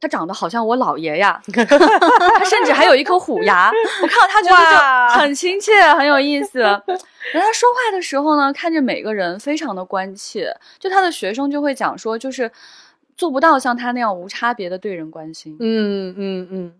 [0.02, 3.72] 他长得好像我姥爷呀， 他甚至还有一颗虎牙。
[4.02, 6.60] 我看到他觉得就很亲切，很有意思。
[6.60, 6.84] 然后
[7.32, 10.54] 他说话的时候呢，看着每个人非常的关切。
[10.78, 12.52] 就他的学生就会讲说，就是。
[13.20, 16.74] 做不到像他那样无差别的对人关心，嗯嗯嗯，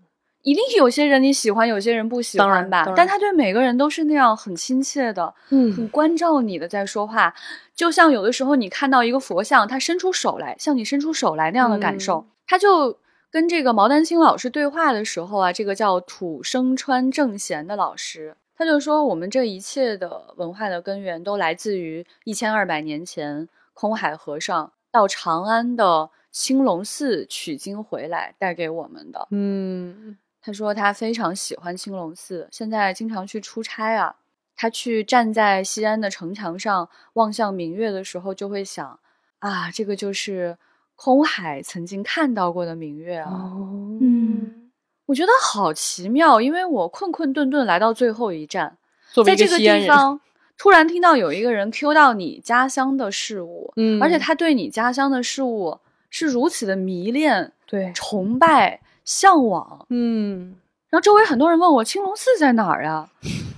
[0.44, 2.86] 一定有些人你喜欢，有些人不喜欢吧？
[2.96, 7.34] 但他对每个人都是那样很亲切的，嗯，很关照你的在说话，
[7.76, 12.26] 就像有的时候你看到一个佛像，他伸出手来向你伸出手来那样的感受。
[12.48, 12.98] 他就
[13.30, 26.12] 跟这个毛丹青老师对话的时候啊，这个叫土生川正贤的老师，他就说我们这一切的文化的根源都来自于一千二百年前空海和尚到长安的。
[26.32, 34.16] 青龙寺取经回来带给我们的，嗯，他说他非常喜欢青龙寺，现在经常去出差啊。
[34.56, 39.00] 他去站在西安的城墙上望向明月的时候，就会想
[39.40, 40.58] 啊，这个就是
[40.96, 43.54] 空海曾经看到过的明月啊。
[44.02, 44.70] 嗯，
[45.06, 48.78] 我觉得好奇妙，因为我困困顿顿来到最后一站，
[49.26, 50.20] 在这个地方。
[50.58, 55.80] 突然听到有一个人 Q 到你家乡的事物，嗯，而且他对你家乡的事物
[56.10, 60.56] 是如此的迷恋、对崇拜、向往，嗯。
[60.90, 63.08] 然后周围很多人问我青龙寺在哪儿啊？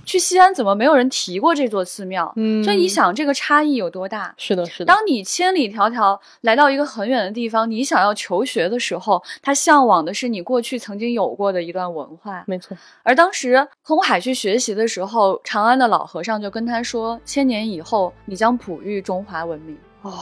[0.04, 2.30] 去西安怎么没有人提过这座寺庙？
[2.36, 4.34] 嗯，所以你想这个差异有多大？
[4.36, 4.84] 是的，是的。
[4.84, 12.44] 当你千里迢迢来到一个很远的地方，你想要求学的时候，他向往的是你过去曾经有过的一段文化。
[12.46, 12.76] 没错。
[13.02, 20.12] 而当时空海去学习的时候，长安的老和尚就跟他说：“千年以后，你将哺育中华文明。”哦。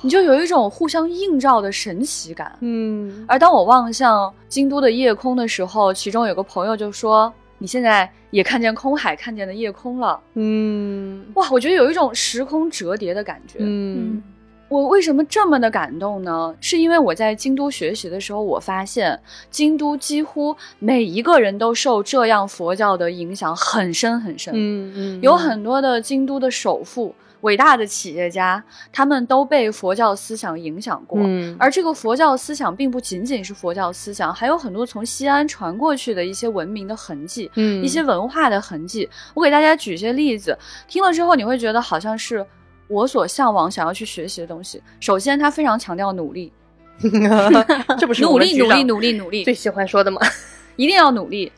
[0.00, 3.24] 你就有一种互相映照的神奇感，嗯。
[3.26, 13.58] 而当我望向京都的夜空的时候，其中有个朋友就说：“你现在也看见空海看见的夜空了。”嗯，哇，我觉得有一种时空折叠的感觉。
[13.60, 14.22] 嗯，
[14.68, 16.54] 我为什么这么的感动呢？
[16.60, 19.18] 是因为我在京都学习的时候，我发现
[19.50, 24.54] 京都几乎每一个人都受这样佛教的影响很深很深。
[24.54, 27.12] 嗯嗯，有很多的京都的首富。
[27.42, 28.62] 伟大的企业家，
[28.92, 31.20] 他们都被佛教思想影响过，
[31.58, 39.08] 而这个佛教思想并不仅仅是佛教思想，还有很多从西安传过去的一些文明的痕迹，嗯，一些文化的痕迹。
[39.34, 40.56] 我给大家举一些例子，
[40.88, 42.44] 听了之后你会觉得好像是
[42.88, 44.82] 我所向往、想要去学习的东西。
[44.98, 46.52] 首先，他非常强调努力，
[47.98, 50.20] 这不是努力、努力、努力、努力最喜欢说的吗？
[50.76, 51.52] 一定要努力。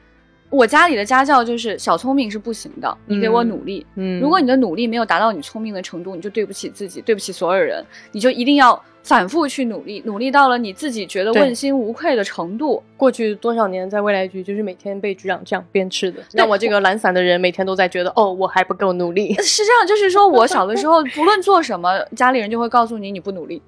[0.50, 3.86] 我家里的家教就是小聪明是不行的，你给我努力。
[3.94, 7.84] 嗯，如果你的努力没有达到你聪明的程度，你就对不起自己，对不起所有人。
[8.10, 12.82] 你就一定要反复去努力，努力到了你自己觉得问心无愧的程度。
[12.96, 19.32] 过去多少年在未来局，就是每天被局长这样鞭笞的，让我这个懒散的人每天都在觉得哦，我还不够努力。
[19.34, 23.62] 是这样，就是说我小的时候 不论做什么，家里人就会告诉你你不努力。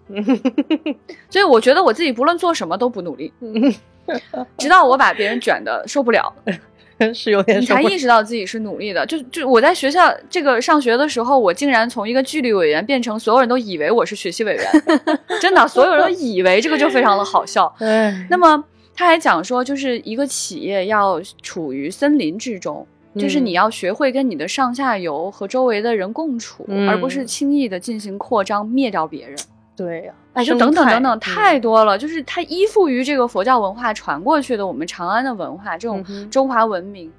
[1.30, 3.32] 所以我觉得我自己不论做什么都不努力，
[4.58, 6.34] 直到我把别人卷的受不了。
[7.14, 9.04] 是有点，你才意识到自己是努力的。
[9.06, 14.64] 就就我在学校这个上学的时候，我竟然从一个纪律委员变成所有人都以为我是学习委员，
[15.40, 17.74] 真的，所有人都以为这个就非常的好笑。
[18.28, 18.62] 那么
[18.94, 22.86] 他还讲说，就是一个企业要处于森林之中，
[23.18, 29.36] 就是你要学会跟你的上下游和周围的人共处，而不是轻易的进行扩张，灭掉别人。
[29.74, 31.98] 对呀，哎，就等等等等，太多了。
[31.98, 37.12] 就是它依附于这个佛教文化传过去的，我们长安的文化，这种中华文明。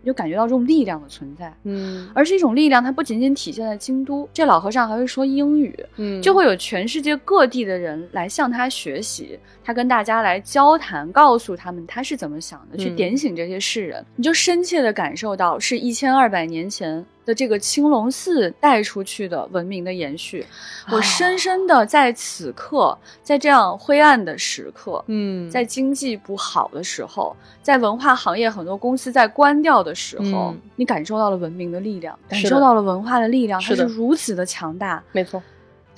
[0.00, 20.46] 你就感觉到这种力量的存在，嗯，而这种力量它不仅仅体现在京都，这老和尚还会说英语，嗯，就会有全世界各地的人来向他学习，他跟大家来交谈，告诉他们他是怎么想的，去点醒这些世人，你就深切的感受到是一千二百年前的这个青龙寺带出去的文明的延续。
[20.90, 29.94] 我深深的在此刻，在这样灰暗的时刻，嗯，在经济不好的时候，在文化行业很多公司在关掉的。
[29.94, 35.02] 时候，你感受到了文明的力量，感受到了文化的力量，它是如此的强大。
[35.10, 35.42] 没错，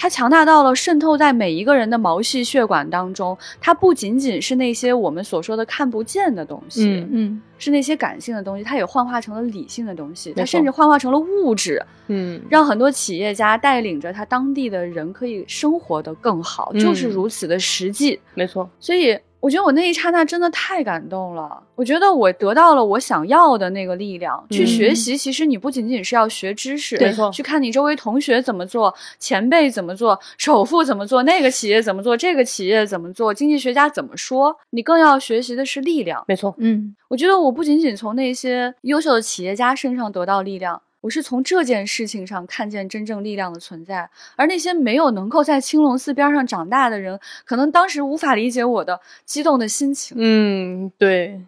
[0.03, 3.37] 它强大到了渗透在每一个人的毛细血管当中。
[3.61, 18.19] 它不仅仅是那些我们所说的看不见的东西，嗯嗯，是那些感性的东西，它也幻化成了理性的东西，它甚至幻化成了物质，嗯，让很多企业家带领着他当地的人可以生活的更好，就是如此的实际。
[18.35, 19.19] 没错，所以。
[19.41, 21.63] 我觉得我那一刹那真的太感动了。
[21.75, 24.47] 我觉得我得到了我想要的那个力量。
[24.51, 27.31] 去学习，其实你不仅仅是要学知识，没错。
[27.33, 36.23] 去看你周围同学怎么做，前辈怎么做，首富怎么做，那个企业怎么做，这个企业怎么做，经济学家怎么说，你更要学习的是力量。
[36.29, 40.83] 没错，嗯，我觉得我不仅仅从那些优秀的企业家身上得到力量。
[41.01, 50.17] 我是从这件事情上看见真正力量的存在，而那些没有能够在青龙寺边上长大的人，可能当时无法理解我的激动的心情。
[50.21, 51.41] 嗯，对，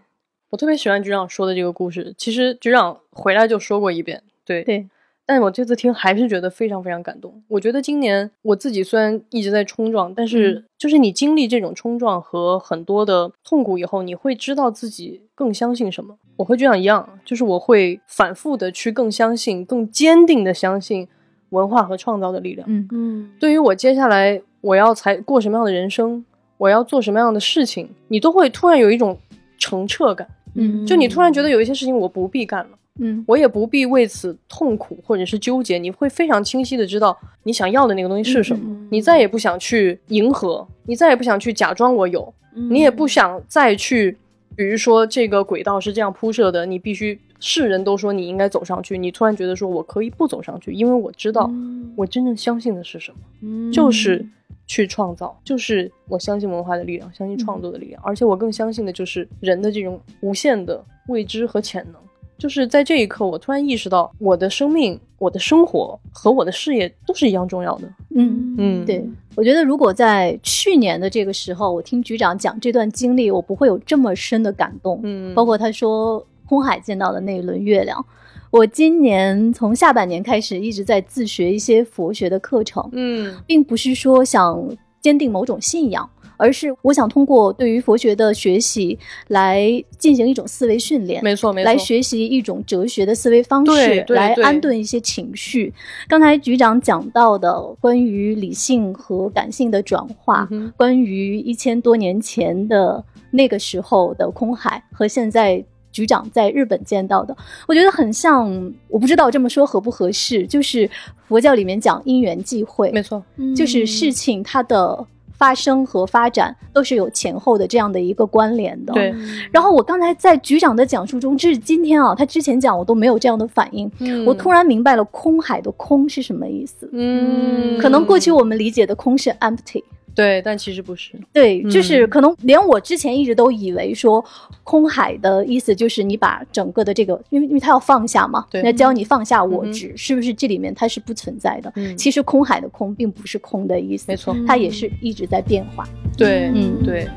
[0.50, 2.14] 我特别喜欢局长说的这个故事。
[2.16, 4.88] 其实局长回来就说过一遍，对对。
[5.33, 7.43] 但我这次听还是觉得非常非常感动。
[7.49, 16.18] 我觉得今年我自己虽然一直在冲撞，但是就是你经历这种冲撞和很多的痛苦以后，你会知道自己更相信什么。
[16.37, 21.09] 我和局长一样，就是我会反复的去更相信、更坚定的相信
[21.49, 22.68] 文化和创造的力量。
[22.70, 26.22] 嗯嗯，对于我接下来我要才过什么样的人生，
[26.59, 29.16] 我要做什么样的事情，你都会突然有一种
[29.57, 30.28] 澄澈感。
[30.57, 32.78] 嗯，就你突然觉得有一些事情我不必干了。
[32.99, 42.32] 嗯，我也不必为此痛苦或者是纠结，你会非常清晰的知道你想要的那个东西是什么，你再也不想去迎合，你再也不想去假装我有，
[42.70, 44.16] 你也不想再去，
[44.55, 51.51] 比如说这个轨道是这样铺设的，你必须世人都说你应该走上去，你突然觉得说我可以不走上去，因为我知道
[51.97, 54.22] 我真正相信的是什么，就是
[54.66, 61.95] 去创造，就是我相信文化的力量，相信创作的力量，而且我更相信的就是人的这种无限的未知和潜能。
[62.39, 67.89] 就是在这一刻，我突然意识到，我的生命、我的生活和我的事业都是一样重要的。
[68.16, 75.01] 嗯嗯，对，我觉得如果在去年的这个时候，我听局长讲这段经历，我不会有这么深的感动。
[75.05, 78.05] 嗯，包括他说空海见到的那一轮月亮，
[78.51, 82.87] 我今年从下半年开始一直在自学一些佛学的课程。
[82.93, 84.68] 嗯，并不是说想
[85.01, 86.11] 坚定某种信仰。
[86.37, 95.72] 而是我想通过对于佛学的学习来进行一种思维训练，没错，没错，来学习一种哲学的思维方式，来安顿一些情绪。
[96.09, 107.37] 刚才局长讲到的关于理性和感性的转化，关于一千多年前的那个时候的空海和现在局长在日本见到的，
[107.68, 108.72] 我觉得很像。
[108.89, 110.89] 我不知道这么说合不合适，就是
[111.26, 113.22] 佛教里面讲因缘际会，没错，
[113.57, 115.07] 就是事情它的。
[115.43, 118.93] 发生和发展都是有前后的这样的一个关联的。
[118.93, 119.12] 对。
[119.51, 123.90] 然后我刚才在局长的讲述中，这是今天啊，他之前讲我都没有这样的反应。
[123.99, 124.24] 嗯。
[124.24, 126.88] 我突然明白了空海的空是什么意思。
[126.93, 127.76] 嗯。
[127.80, 129.82] 可能过去我们理解的空是 empty。
[130.14, 131.12] 对，但其实不是。
[131.32, 134.24] 对，就是可能连我之前一直都以为说，
[134.64, 141.72] 空海的意思就是你把整个的这个，因为因为他要放下嘛，对，那教你放下我执，是不是这里面它是不存在的？
[141.76, 145.84] 嗯，其实空海的空并不是空的意思，没错，它也是一直在变化。
[146.16, 147.08] 对，嗯，对。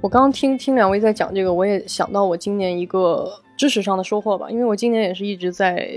[0.00, 3.42] 我刚刚听听两位在讲这个，我也想到我今年一个。
[3.56, 5.88] 知识上的收获吧，因为我今年也是一直在，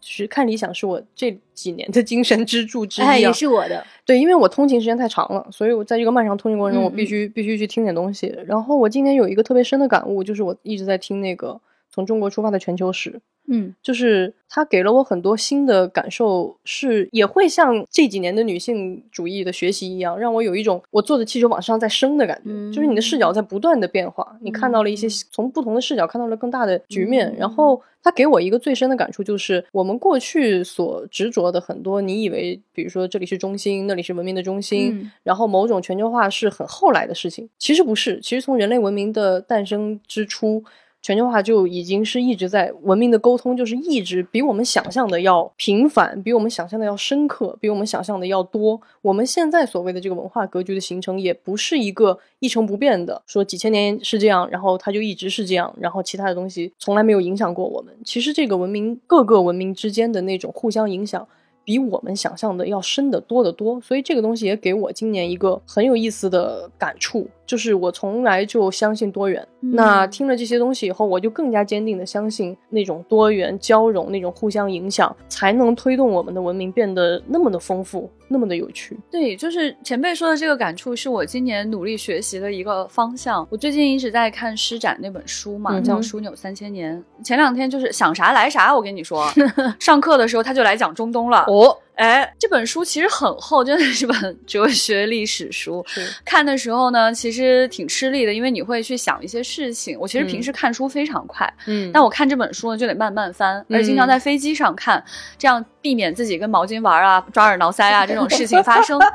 [0.00, 3.86] 是看理想是我这几年的精神支柱之一，也是我的。
[4.04, 8.36] 对，因为我通勤时间太长了，所以我在这个漫长通勤过程中，我必须必须去听点东西。
[8.48, 11.60] 然后我今年有一个特别深的感悟，就是我一直在听那个
[11.92, 13.20] 从中国出发的全球史。
[13.48, 22.50] 嗯，就是它给了我很多新的感受，是也会像这几年的女性主义的学习一样，让我有一种我坐着气球往上在升的感觉。
[22.72, 27.34] 就是你的视角在不断的变化，你看到了一些从不同的视角看到了更大的局面。
[27.36, 38.20] 然后它给我一个最深的感触，就是我们过去所执着的很多，你以为比如说这里是中心，那里是文明的中心，然后某种全球化是很后来的事情，其实不是。
[38.20, 40.62] 其实从人类文明的诞生之初。
[41.02, 48.80] 全球化就已经是一直在文明的沟通，就是一直比我们想象的要频繁，比我们想象的要深刻，比我们想象的要多。
[49.02, 57.92] 我们现在所谓的这个文化格局的形成，也不是一个一成不变的，说几千年是这样，然后它就一直是这样，然后其他的东西从来没有影响过我们。
[58.04, 61.26] 其实这个文明各个文明之间的那种互相影响。
[61.64, 69.46] 比我们想象的要深得多得多，所以这个东西也给我今年一个很有意思的感触，就是我从来就相信多元。
[69.60, 78.10] 那听了这些东西以后，我就更加坚定的相信那种多元交融、那种互相影响，才能推动我们的文明变得那么的丰富。
[78.28, 83.46] 那么的有趣，对，就是前辈说的这个感触，是我今年努力学习的一个方向。
[83.50, 86.98] 我最近一直在看施展那本书嘛，叫《枢纽三千年》。
[87.22, 89.30] 前两天就是想啥来啥，我跟你说，
[89.78, 91.44] 上课的时候他就来讲中东了。
[91.48, 91.76] 哦。
[91.94, 95.84] 哎，这本书其实很厚，真的是本哲学历史书。
[96.24, 99.96] 看的时候呢，其实挺吃力的，因为你会去想一些事情。
[100.00, 105.04] 我其实平时看书非常快，嗯，但我看这本书呢就得慢慢翻，而经常在飞机上看，
[105.38, 108.98] 这样避免自己跟毛巾玩啊、抓耳挠腮啊这种事情发生。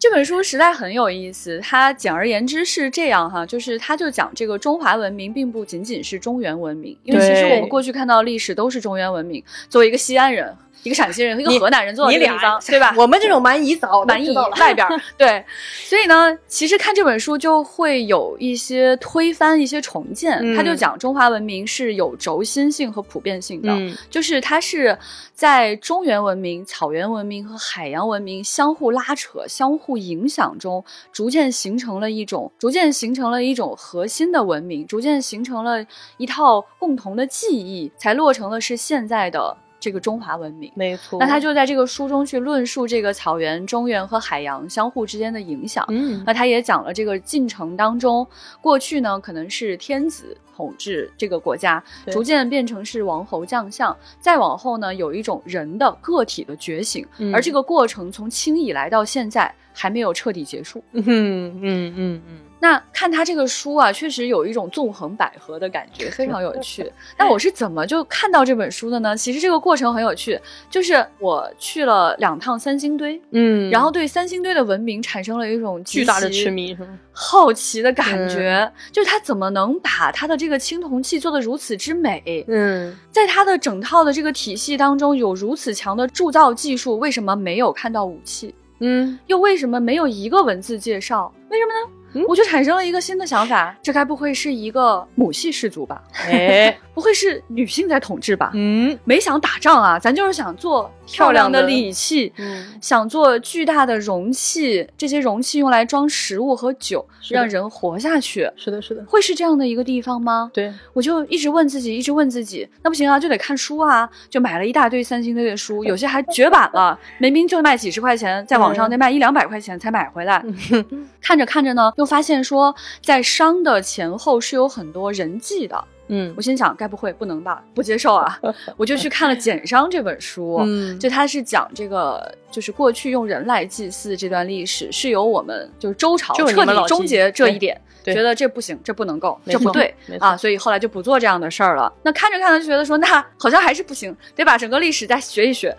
[0.00, 9.42] 这本书实在很有意思，它简而言之是这样哈，就是它就讲这个中华文明并不仅仅是中原文明，因为其实我们过去看到历史都是中原文明。
[9.68, 10.56] 作为一个西安人。
[10.88, 12.94] 一个陕西人和一个河南人坐在这个地方，对吧？
[12.96, 14.86] 我们这种蛮夷早蛮夷外边，
[15.18, 15.44] 对，
[15.84, 20.56] 所以呢，其实看这本书就会有一些推翻、一些重建。
[20.56, 23.68] 他就讲中华文明是有轴心性和普遍性的，
[24.08, 24.98] 就是它是
[25.34, 30.82] 在中原文明、草原文明和海洋文明相互拉扯、相互影响中，
[31.12, 35.84] 逐渐形成了一种，逐渐形成了一种核心的文明，逐渐形成了
[36.16, 39.56] 一套共同的记忆，才落成了是现在的。
[39.80, 41.18] 这个中华文明，没错。
[41.18, 45.84] 那他就在这个书中去论述这个草原、中原和海洋相互之间的影响。
[45.88, 48.26] 嗯，那他也讲了这个进程当中，
[48.60, 60.82] 过去呢可能是天子统治这个国家，逐渐变成是王侯将相，再往后呢有一种人的个体的觉醒，而这个过程从清以来到现在还没有彻底结束。
[60.92, 62.38] 嗯嗯嗯嗯。
[62.60, 66.92] 那看他这个书啊，确实有一种纵横捭阖的感觉，非常有趣。
[67.16, 69.16] 那我是怎么就看到这本书的呢？
[69.16, 70.38] 其实这个过程很有趣，
[70.68, 76.76] 就是我去了两趟三星堆，嗯，然后对三星堆的文明产生了一种巨大的痴迷，
[77.12, 82.44] 好奇的感觉，就是他怎么能把他的这个青铜器做得如此之美？
[82.48, 88.54] 嗯，在他的整套的这个体系当中有如此强的铸造技术，为什么没有看到武器？
[88.80, 91.32] 嗯，又为什么没有一个文字介绍？
[91.50, 91.92] 为什么呢？
[92.26, 96.02] 我就产生了一个新的想法，这该不会是一个母系氏族吧？
[96.26, 98.50] 哎， 不会是女性在统治吧？
[98.54, 102.32] 嗯，没想打仗啊，咱就是想做漂亮的礼器，
[102.80, 108.50] 想做巨大的容器，这些容器用来装食物和酒，让人活下去。
[108.56, 110.50] 是的，是的，会是这样的一个地方吗？
[110.52, 120.44] 对，我就一直问自己，一直问自己，那不行啊，就得看书啊，就买了一大堆三星堆的书， 有些还绝版了，明明就卖几十块钱，在网上得卖一两百块钱才买回来。
[121.20, 125.84] 看着看着呢，又发现说，在商的前后是有很多人迹的。
[126.08, 127.62] 嗯，我心想，该不会不能吧？
[127.74, 128.38] 不接受啊！
[128.76, 141.92] 我就去看了《简商》这本书，嗯，就他是讲这个，就是过去用人来祭祀这段历史，是由我们就是周朝彻底终结这一点，觉得这不行，这不能够，这不对啊，所以后来就不做这样的事儿了。
[142.02, 145.76] 那看着看着就觉得说，那好像还是不行，得把整个历史再学一学。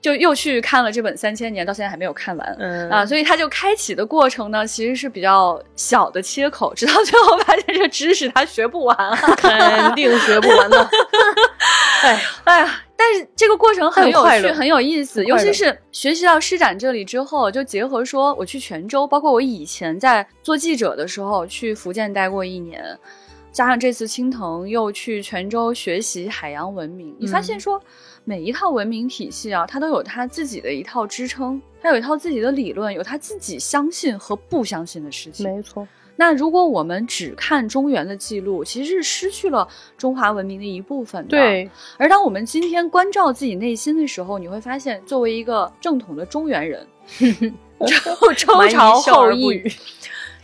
[0.00, 8.96] 就又去看了这本《三千年》，到现在还没有看完，嗯啊，所以他就开启的过程呢，其实是比较小的切口，直到最后发现这知识他学不完，
[9.36, 10.78] 肯定学不完的。
[12.02, 22.84] 哎呀哎呀，但是这个过程很有趣，很有意思，尤其是学习到施展这里之后，就结合说我去泉州，包括我以前在做记者的时候去福建待过一年，
[23.50, 27.80] 加上这次青藤又去泉州学习海洋文明，你发现说。
[28.28, 35.48] 每一套文明体系啊，它都有它自己的一套支撑，它有一套自己的理论，有它自己相信和不相信的事情。
[35.48, 35.86] 没错。
[36.16, 41.30] 那如果我们只看中原的记录，其实是失去了中华文明的一部分的。
[41.30, 41.70] 对。
[41.98, 46.84] 而当我们今天关照自己内心的时候，你会发现，作为一个正统的中原人，
[47.86, 49.62] 周 周朝后裔。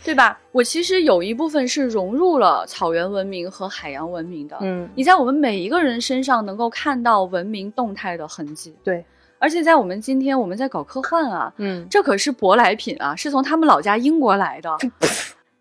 [0.03, 0.37] 对吧？
[0.51, 4.57] 我其实有一部分是融入了草原文明和海洋文明的。
[4.61, 8.75] 嗯，你在我们每一个人身上能够看到文明动态的痕迹。
[8.83, 9.05] 对，
[9.39, 14.77] 而且在我们今天，我们在搞科幻啊，嗯，这可是舶来品啊，是从他们老家英国来的。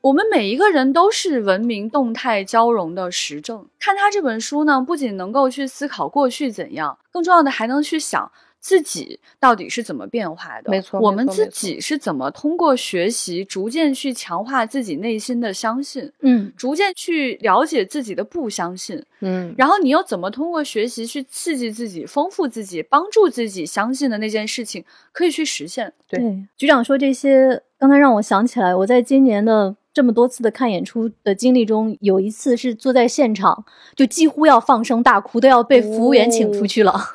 [0.01, 3.65] 我们每一个人都是文明动态交融的实证。
[3.79, 8.33] 看他这本书呢，不仅能够去思考过去怎样，更重要的还能去想。
[8.63, 10.71] 自己到底是怎么变化的？
[10.71, 16.11] 没错，我们自己是怎么通过学习逐渐去强化自己内心的相信？
[16.21, 19.05] 嗯，逐渐去了解自己的不相信。
[19.21, 25.93] 嗯，然后你又怎么通过学习去刺激自己、丰富自己、帮助自己相信的那件事情可以去实现？
[26.09, 26.21] 对，
[26.57, 29.75] 局长说这些，刚才让我想起来，我在今年的。
[29.95, 33.65] 这么多次的看演出的经历中，有一次是坐在现场，
[33.95, 36.99] 就几乎要放声大哭，都要被服务员请出去了。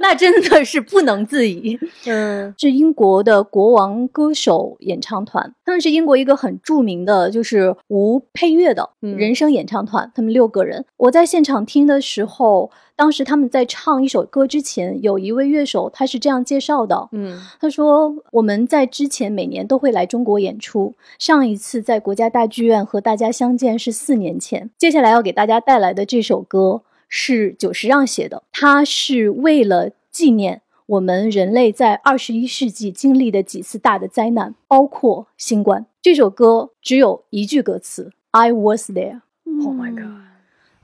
[0.00, 1.78] 那真的是不能自已。
[2.06, 10.10] 嗯，是英国的国王歌手演唱团，他们是英国一个很著名的，就是无配乐的人声演唱团。
[10.14, 12.70] 他们六个人，我在现场听的时候。
[12.96, 24.70] 当时他们在唱一首歌之前，有一位乐手他是这样介绍的，嗯，他说我们在之前每年都会来中国演出，上一次在国家大剧院和大家相见是四年前。
[24.78, 35.84] 接下来要给大家带来的这首歌是久石让写的，他是为了纪念我们人类在二十一世纪经历的几次大的灾难，包括新冠。
[36.00, 39.20] 这首歌只有一句歌词：I was there。
[39.44, 40.25] Oh my god。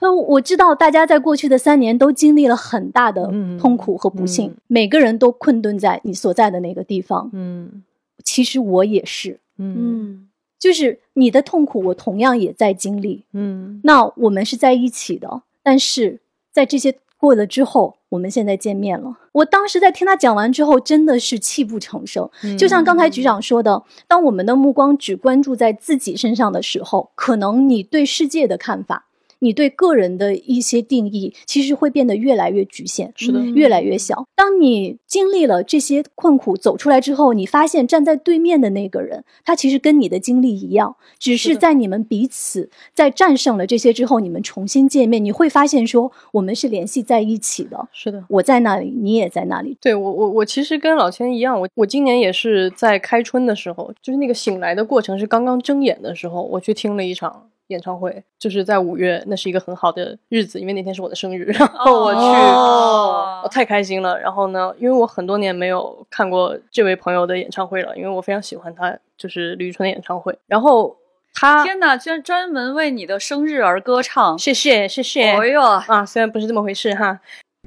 [0.02, 7.30] 那我知道，大家在过去的三年都经历了很大的痛苦和不幸，每个人都困顿在你所在的那个地方。
[7.32, 7.84] 嗯，
[8.24, 9.38] 其实我也是。
[9.58, 10.26] 嗯，
[10.58, 13.26] 就是你的痛苦，我同样也在经历。
[13.32, 16.18] 嗯，那我们是在一起的，但是
[16.50, 19.16] 在这些过了之后，我们现在见面了。
[19.30, 22.28] 我当时在听他讲完之后，真的是泣不成声。
[22.58, 29.06] 就像刚才局长说的，当我们的目光只关注在自己身上的时候，可能你对世界的看法。
[29.42, 34.24] 你对个人的一些定义，其实会变得越来越局限，是的，越来越小。
[34.36, 47.88] 当你经历了这些困苦走出来之后，你发现站在对面的那个人，他其实跟你的经历一样，只是在你们彼此在战胜了这些之后，你们重新见面，你会发现说我们是联系在一起的。
[47.92, 49.76] 是的，我在那里，你也在那里。
[49.80, 57.48] 对我，我我其实跟老千一样，我我今年也是在开春的时候，就是那个醒来的过程是刚刚睁眼的时候，我去听了一场。
[57.72, 64.18] 演唱会就是在五月，那是一个很好的日子，因为那天是我的生日，然后我去，我太开心了。
[64.20, 70.38] 然后呢，因为我很多年没有看过这位朋友的演唱会了，因为我非常喜欢他，就是李宇春的演唱会。
[70.46, 70.96] 然后
[71.34, 75.32] 他，天哪，居然专门为你的生日而歌唱，谢谢谢谢。
[75.32, 77.18] 哎呦啊，虽然不是这么回事哈，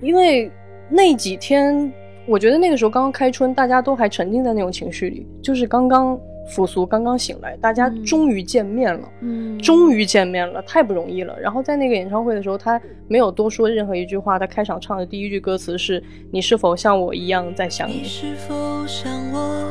[0.02, 0.52] 因为
[0.90, 1.92] 那几天，
[2.28, 6.18] 我觉得那个时候刚刚开春，大家都还沉浸在那种情绪里，就是刚刚。
[6.48, 11.40] 复苏刚刚醒来，大家终于见面了，嗯，终于见面了，太不容易了。
[11.40, 18.04] 然后在那个演唱会的时候，他没有多说任何一句话，他开场唱的第一句歌词是“你是否像我一样在想你”。
[18.06, 19.68] 是否像我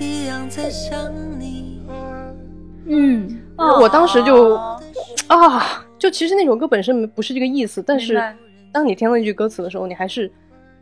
[0.00, 0.98] 一样在想
[1.38, 1.82] 你？
[2.86, 4.54] 嗯，我当时就
[5.26, 8.18] 啊，就其实那首歌本身不是这个意思，但是
[8.72, 10.32] 当你听到那句歌词的时候，你还是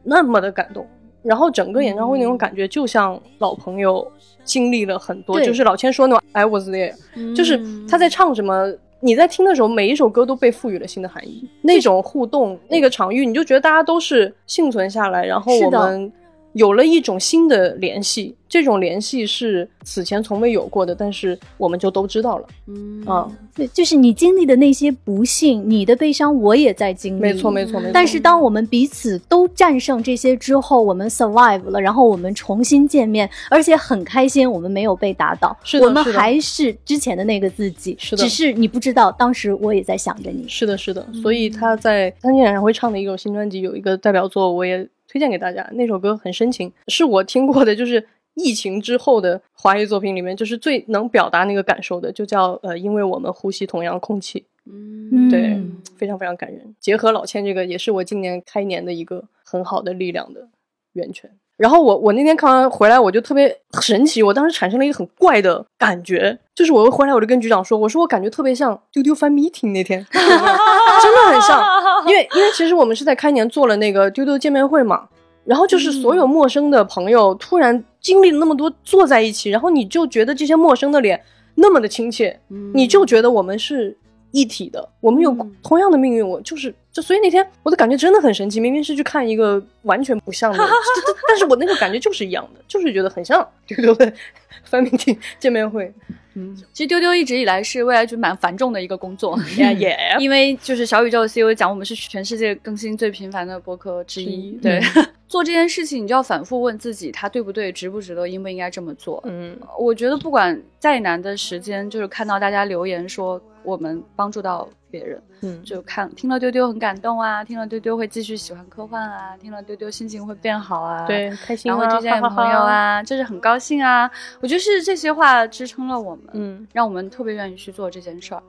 [0.04, 0.86] 那么的感动。
[1.26, 4.06] 然后整个演唱会那种感觉，就像老朋友
[4.44, 6.94] 经历了很多，就是老千说那种 I was there，
[7.34, 11.48] 就是他在唱什么，你在听的时候，每一首歌都被赋予了新的含义。
[11.62, 16.12] 那种互动，那个场域，你就觉得大家都是幸存下来，然后我们。
[16.56, 22.46] 有了一种新的联系，这种联系是此前从未有过的，但是我们就都知道了。
[22.66, 27.20] 嗯啊，对，就是你经历的那些不幸，你的悲伤，我也在经历。
[27.20, 27.90] 没错，没错，没错。
[27.92, 37.94] 但是当我们彼此都战胜这些之后，我们 survive 了，然后我们重新见面，而且很开心，我们没有被打倒，是的，我们还是之前的那个自己。
[37.98, 40.48] 是的，只是你不知道，当时我也在想着你。
[40.48, 41.06] 是的，是的。
[41.22, 44.88] 所以他在当天演唱会唱的一首新专辑有一个代表作，我也。
[45.08, 55.58] 推荐给大家那首歌很深情，是我听过的，就是疫情之后的华语作品里面，就是最能表达那个感受的，就叫呃，因为我们呼吸同样空气，嗯，对，
[55.96, 56.74] 非常非常感人。
[56.80, 60.48] 结合老千这个，也是我今年开年的一个很好的力量的
[60.92, 61.30] 源泉。
[61.56, 75.06] 然后我我那天看完回来，我就特别神奇，我当时产生了一个很怪的感觉，就是我回来我就跟局长说，我说我感觉特别像丢丢翻 meeting 那天， 真的很像，因为因为其实我们是在开年做了那个丢丢见面会嘛，
[75.44, 81.22] 然后就是所有陌生的朋友突然经历了那么多坐在一起，然后你就觉得这些陌生的脸
[81.54, 82.40] 那么的亲切，
[82.72, 83.96] 你就觉得我们是。
[84.32, 88.60] 一体的，我们有同样的命运，我就是，就所以那天我的感觉真的很神奇。
[88.60, 90.58] 明明是去看一个完全不像的，
[91.26, 94.12] 但是我那个感觉就是一样的，就是觉得很像丢丢的
[94.64, 95.92] 翻明厅见面会。
[96.38, 104.52] 嗯，其实丢丢一直以来是未来局蛮繁重的一个工作， 也 因为就是小宇宙 CEO 讲，我们是全世界更新最频繁的播客之一。
[104.60, 104.78] 对，
[105.26, 109.22] 做这件事情你就要反复问自己，它对不对，值不值得，应不应该这么做。
[109.26, 113.40] 嗯，我觉得不管再难的时间，就是看到大家留言说。
[113.66, 124.10] 我们帮助到别人，嗯，就看听了丢丢很感动啊，听了丢丢会继续喜欢科幻啊，听了丢丢心情会变好啊，对，开心，然后推荐给朋友啊，就是很高兴啊。
[124.40, 128.42] 我觉得是这些话支撑了我们，嗯，让我们特别愿意去做这件事儿。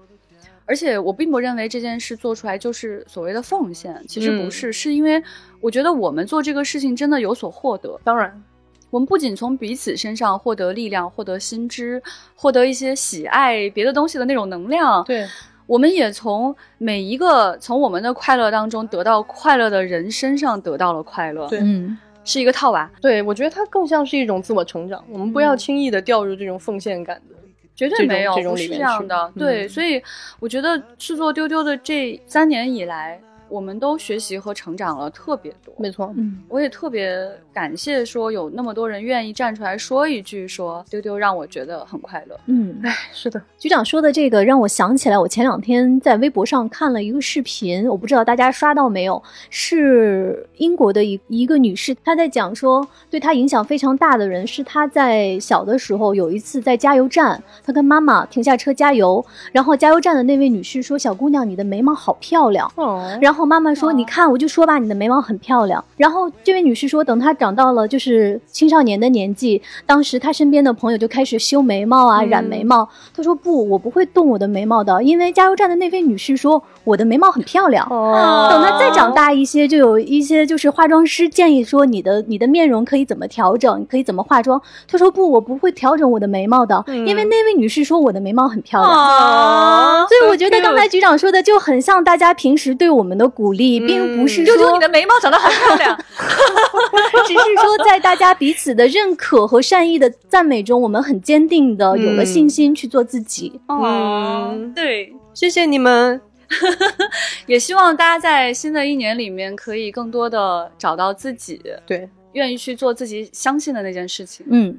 [0.65, 5.23] 而且我并不认为这件事做出来就是所谓的奉献，其实不是，是因为
[5.61, 7.99] 我觉得我们做这个事情真的有所获得。
[8.03, 8.43] 当然。
[8.89, 12.01] 我们不仅从彼此身上获得力量、获得新知、
[12.35, 15.27] 获得一些喜爱别的东西的那种能量，对，
[15.67, 22.89] 我们也从每一个从我们的快乐当中得到快乐的人身上得到了快乐，对，嗯，是一个套娃。
[23.01, 25.03] 对，我觉得它更像是一种自我成长。
[25.09, 27.35] 我们不要轻易的掉入这种奉献感的，
[27.75, 29.31] 绝对没有不是这样的。
[29.37, 30.01] 对，所以
[30.39, 33.19] 我觉得制作丢丢的这三年以来。
[33.49, 63.36] 我们都学习和成长了特别多，没错，嗯，我也特别感谢说有那么多人愿意站出来说一句，说丢丢让我觉得很快乐，嗯，哎，是的，局长说的这个让我想起来，我前两天在微博上看了一个视频，我不知道大家刷到没有，是英国的一一个女士，她在讲说对她影响非常大的人是她在小的时候有一次在加油站，她跟妈妈停下车加油，然后加油站的那位女士说：“小姑娘，你的眉毛好漂亮。”哦，然后。
[63.37, 72.89] 然后妈妈说：“你看，我就说吧，你的眉毛很漂亮。”然后这位女士说：“等她长到了就是青少年的年纪，当时她身边的朋友就开始修眉毛啊、染眉毛。
[73.15, 77.87] 她说：不，我不会动我的眉毛的，因为加油站的那位女士说我的眉毛很漂亮。
[77.87, 84.59] 等她再长大一些，就有一些就是化妆师建议说你的你的面容可以怎么调整，可以怎么化妆。
[84.87, 90.07] 她说：不，我不会调整我的眉毛的，因为那位女士说我的眉毛很漂亮。
[90.07, 95.95] 所以我觉得刚才局长说的就很像大家平时对我们的。”鼓励并不是说你的眉毛长得很漂亮，
[97.27, 103.59] 只是说在大家彼此的认可和善意的赞美中，我们很坚定的有了信心去做自己。
[103.67, 106.19] 哦，对，谢谢你们，
[107.47, 114.45] 也希望大家在新的一年里面可以更多的找到自己，对，愿意去做自己相信的那件事情。
[114.49, 114.77] 嗯。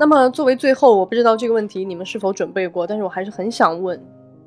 [0.00, 4.00] 那么，作为最后，我不知道这个问题你们是否准备过，但是我还是很想问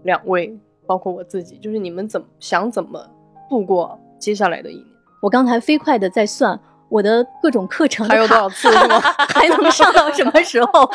[0.03, 3.05] 两位，包括我自己，就是你们怎么想怎么
[3.49, 4.87] 度过接下来的一年？
[5.21, 6.57] 我刚才飞快的在算
[6.91, 8.99] 我的各种课程还有多少次，是吗？
[9.33, 10.91] 还能上到什么时候？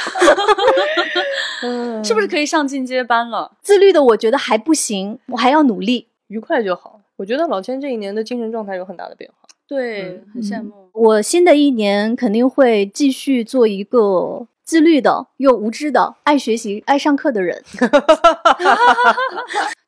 [2.05, 3.51] 是不是可以上进阶班了？
[3.63, 7.01] 自律的我觉得还不行，我还要努力，愉快就好。
[7.17, 9.37] 我觉得老千这一年的精神状态有很大的变化。
[9.67, 10.91] 对，很羡慕。
[10.93, 17.65] 我新的一年肯定会继续做一个自律的又无知的爱学习、爱上课的人。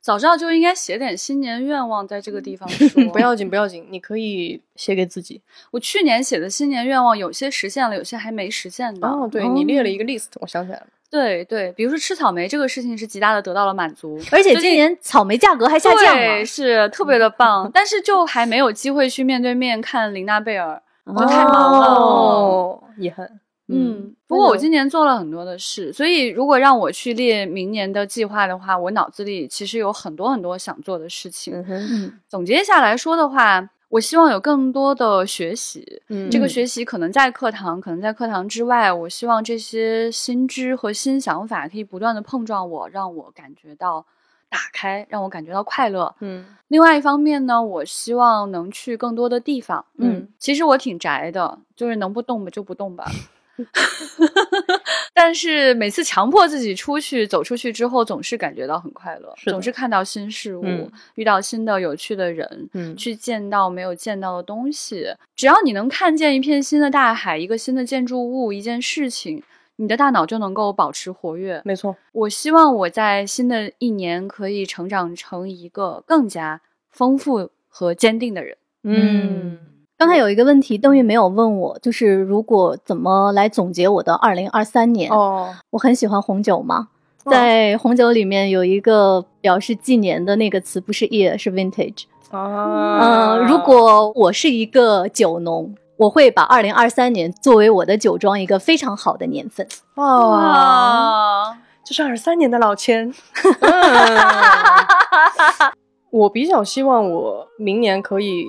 [0.08, 2.88] 早知道就应该写点新年愿望在这个地方说。
[3.12, 5.42] 不要紧，不要紧，你可以写给自己。
[5.70, 9.06] 我去年写的新年愿望有些实现了，有些还没实现的。
[9.06, 10.86] 哦，对你列了一个 list，我想起来了。
[11.10, 17.70] 对对，比如说吃草莓这个事情是极大的得到了满足， 而且今年草莓价格还下降了，是特别的棒。
[17.74, 23.28] 但是就还没有机会去面对面看琳娜贝尔，就太忙了，遗憾。
[23.68, 31.64] 嗯，不过我今年做了很多的事，所以如果让我去列明年的计划的话，我脑子里其实有很多很多想做的事情。
[31.68, 33.70] 嗯，总结下来说的话。
[33.90, 38.92] 我希望有更多的学习，嗯，这个学习可能在课堂，可能在课堂之外。
[38.92, 44.04] 我希望这些新知和新想法可以不断的碰撞我，让我感觉到
[44.50, 46.14] 打开，让我感觉到快乐。
[46.20, 49.82] 嗯，另外一方面呢，我希望能去更多的地方。
[49.96, 53.06] 嗯，其实我挺宅的，就是能不动吧就不动吧。
[55.14, 65.06] 但是每次强迫自己出去走出去之后，总是感觉到很快乐，总是看到新事物，遇到新的有趣的人，嗯，去见到没有见到的东西。
[65.34, 69.42] 只要你能看见一片新的大海，一个新的建筑物，一件事情，
[69.76, 71.60] 你的大脑就能够保持活跃。
[71.64, 76.60] 没错，我希望我在新的一年可以成长成一个更加
[76.90, 78.56] 丰富和坚定的人。
[78.84, 79.58] 嗯。
[79.98, 85.10] 刚才有一个问题，邓玉没有问我，就是如果怎么来总结我的二零二三年？
[85.10, 86.86] 哦，我很喜欢红酒嘛，
[87.28, 92.04] 在红酒里面有一个表示纪年的那个词，不是 year，是 vintage。
[92.30, 99.66] 啊，嗯，如果我是一个酒农，我会把二零二三年作为我的酒庄一个非常好的年份。
[99.96, 103.12] 哇，这是二三年的老千。
[106.10, 108.46] 我比较希望我明年可以。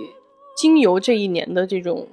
[0.59, 2.05] 经由这一年的这种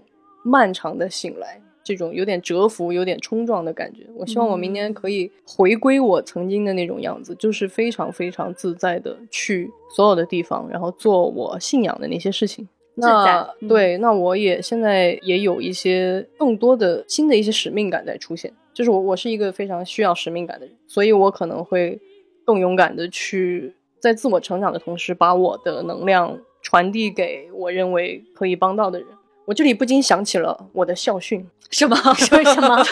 [0.45, 12.69] 漫长的醒来，这种有点蛰伏、有点冲撞的感觉，我希望我明年可以回归我曾经的那种样子，就是非常非常自在的去所有的地方，然后做我信仰的那些事情。
[12.95, 22.01] 那对，那我也现在也有一些更多的新的一些使命感在出现，就是我我是一个非常需要使命感的人，所以我可能会
[22.45, 26.39] 更勇敢的去在自我成长的同时，把我的能量。
[26.67, 29.07] 传递给我认为可以帮到的人，
[29.45, 31.97] 我这里不禁想起了我的校训，是吗？
[32.33, 32.85] 为什么？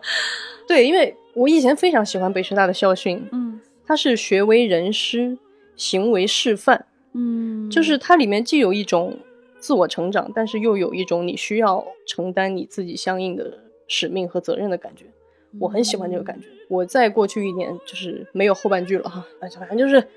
[0.66, 5.36] 对，因为我以前非常喜欢北师大的校训，嗯，它是学为人师，
[5.76, 9.18] 行为示范，嗯，就是它里面既有一种
[9.58, 15.04] 自我成长，但是又有一种你需要承担你自己相应的使命和责任的感觉，
[15.60, 16.46] 我很喜欢这个感觉。
[16.70, 19.22] 我在过去一年就是没有后半句了哈，
[19.68, 20.08] 反正就是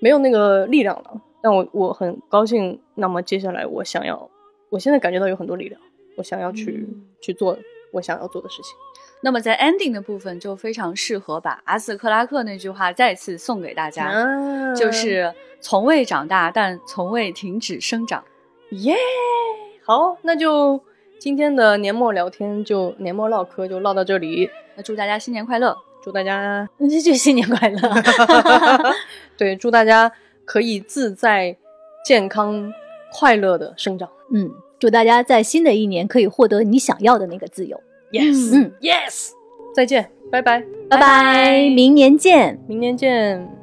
[0.00, 1.22] 没有那个力量了。
[1.42, 2.80] 但我我很高兴。
[2.94, 4.30] 那么接下来，我想要，
[4.70, 5.80] 我现在感觉到有很多力量，
[6.16, 6.88] 我想要去
[7.20, 7.58] 去做
[7.92, 8.72] 我想要做的事情。
[9.22, 14.10] 那么在 ending 的部分，就非常适合把阿斯克拉克那句话再次送给大家，
[14.74, 18.22] 就是从未长大，但从未停止生长。
[18.70, 18.94] 耶，
[19.84, 20.80] 好，那就
[21.18, 24.50] 今天的年末聊天，就年末唠嗑就唠到这里。
[24.76, 27.80] 那祝大家新年快乐， 祝大家就新年快乐。
[29.36, 30.12] 对，祝大家。
[30.46, 31.54] 可以自在、
[32.02, 32.72] 健康、
[33.12, 34.08] 快乐的生长。
[34.32, 37.78] 嗯，祝大家在新的一年可以获得你想要的那个自由。
[38.12, 39.30] Yes，嗯，Yes，
[39.74, 43.55] 再见，拜拜，拜拜，明年见，明年见。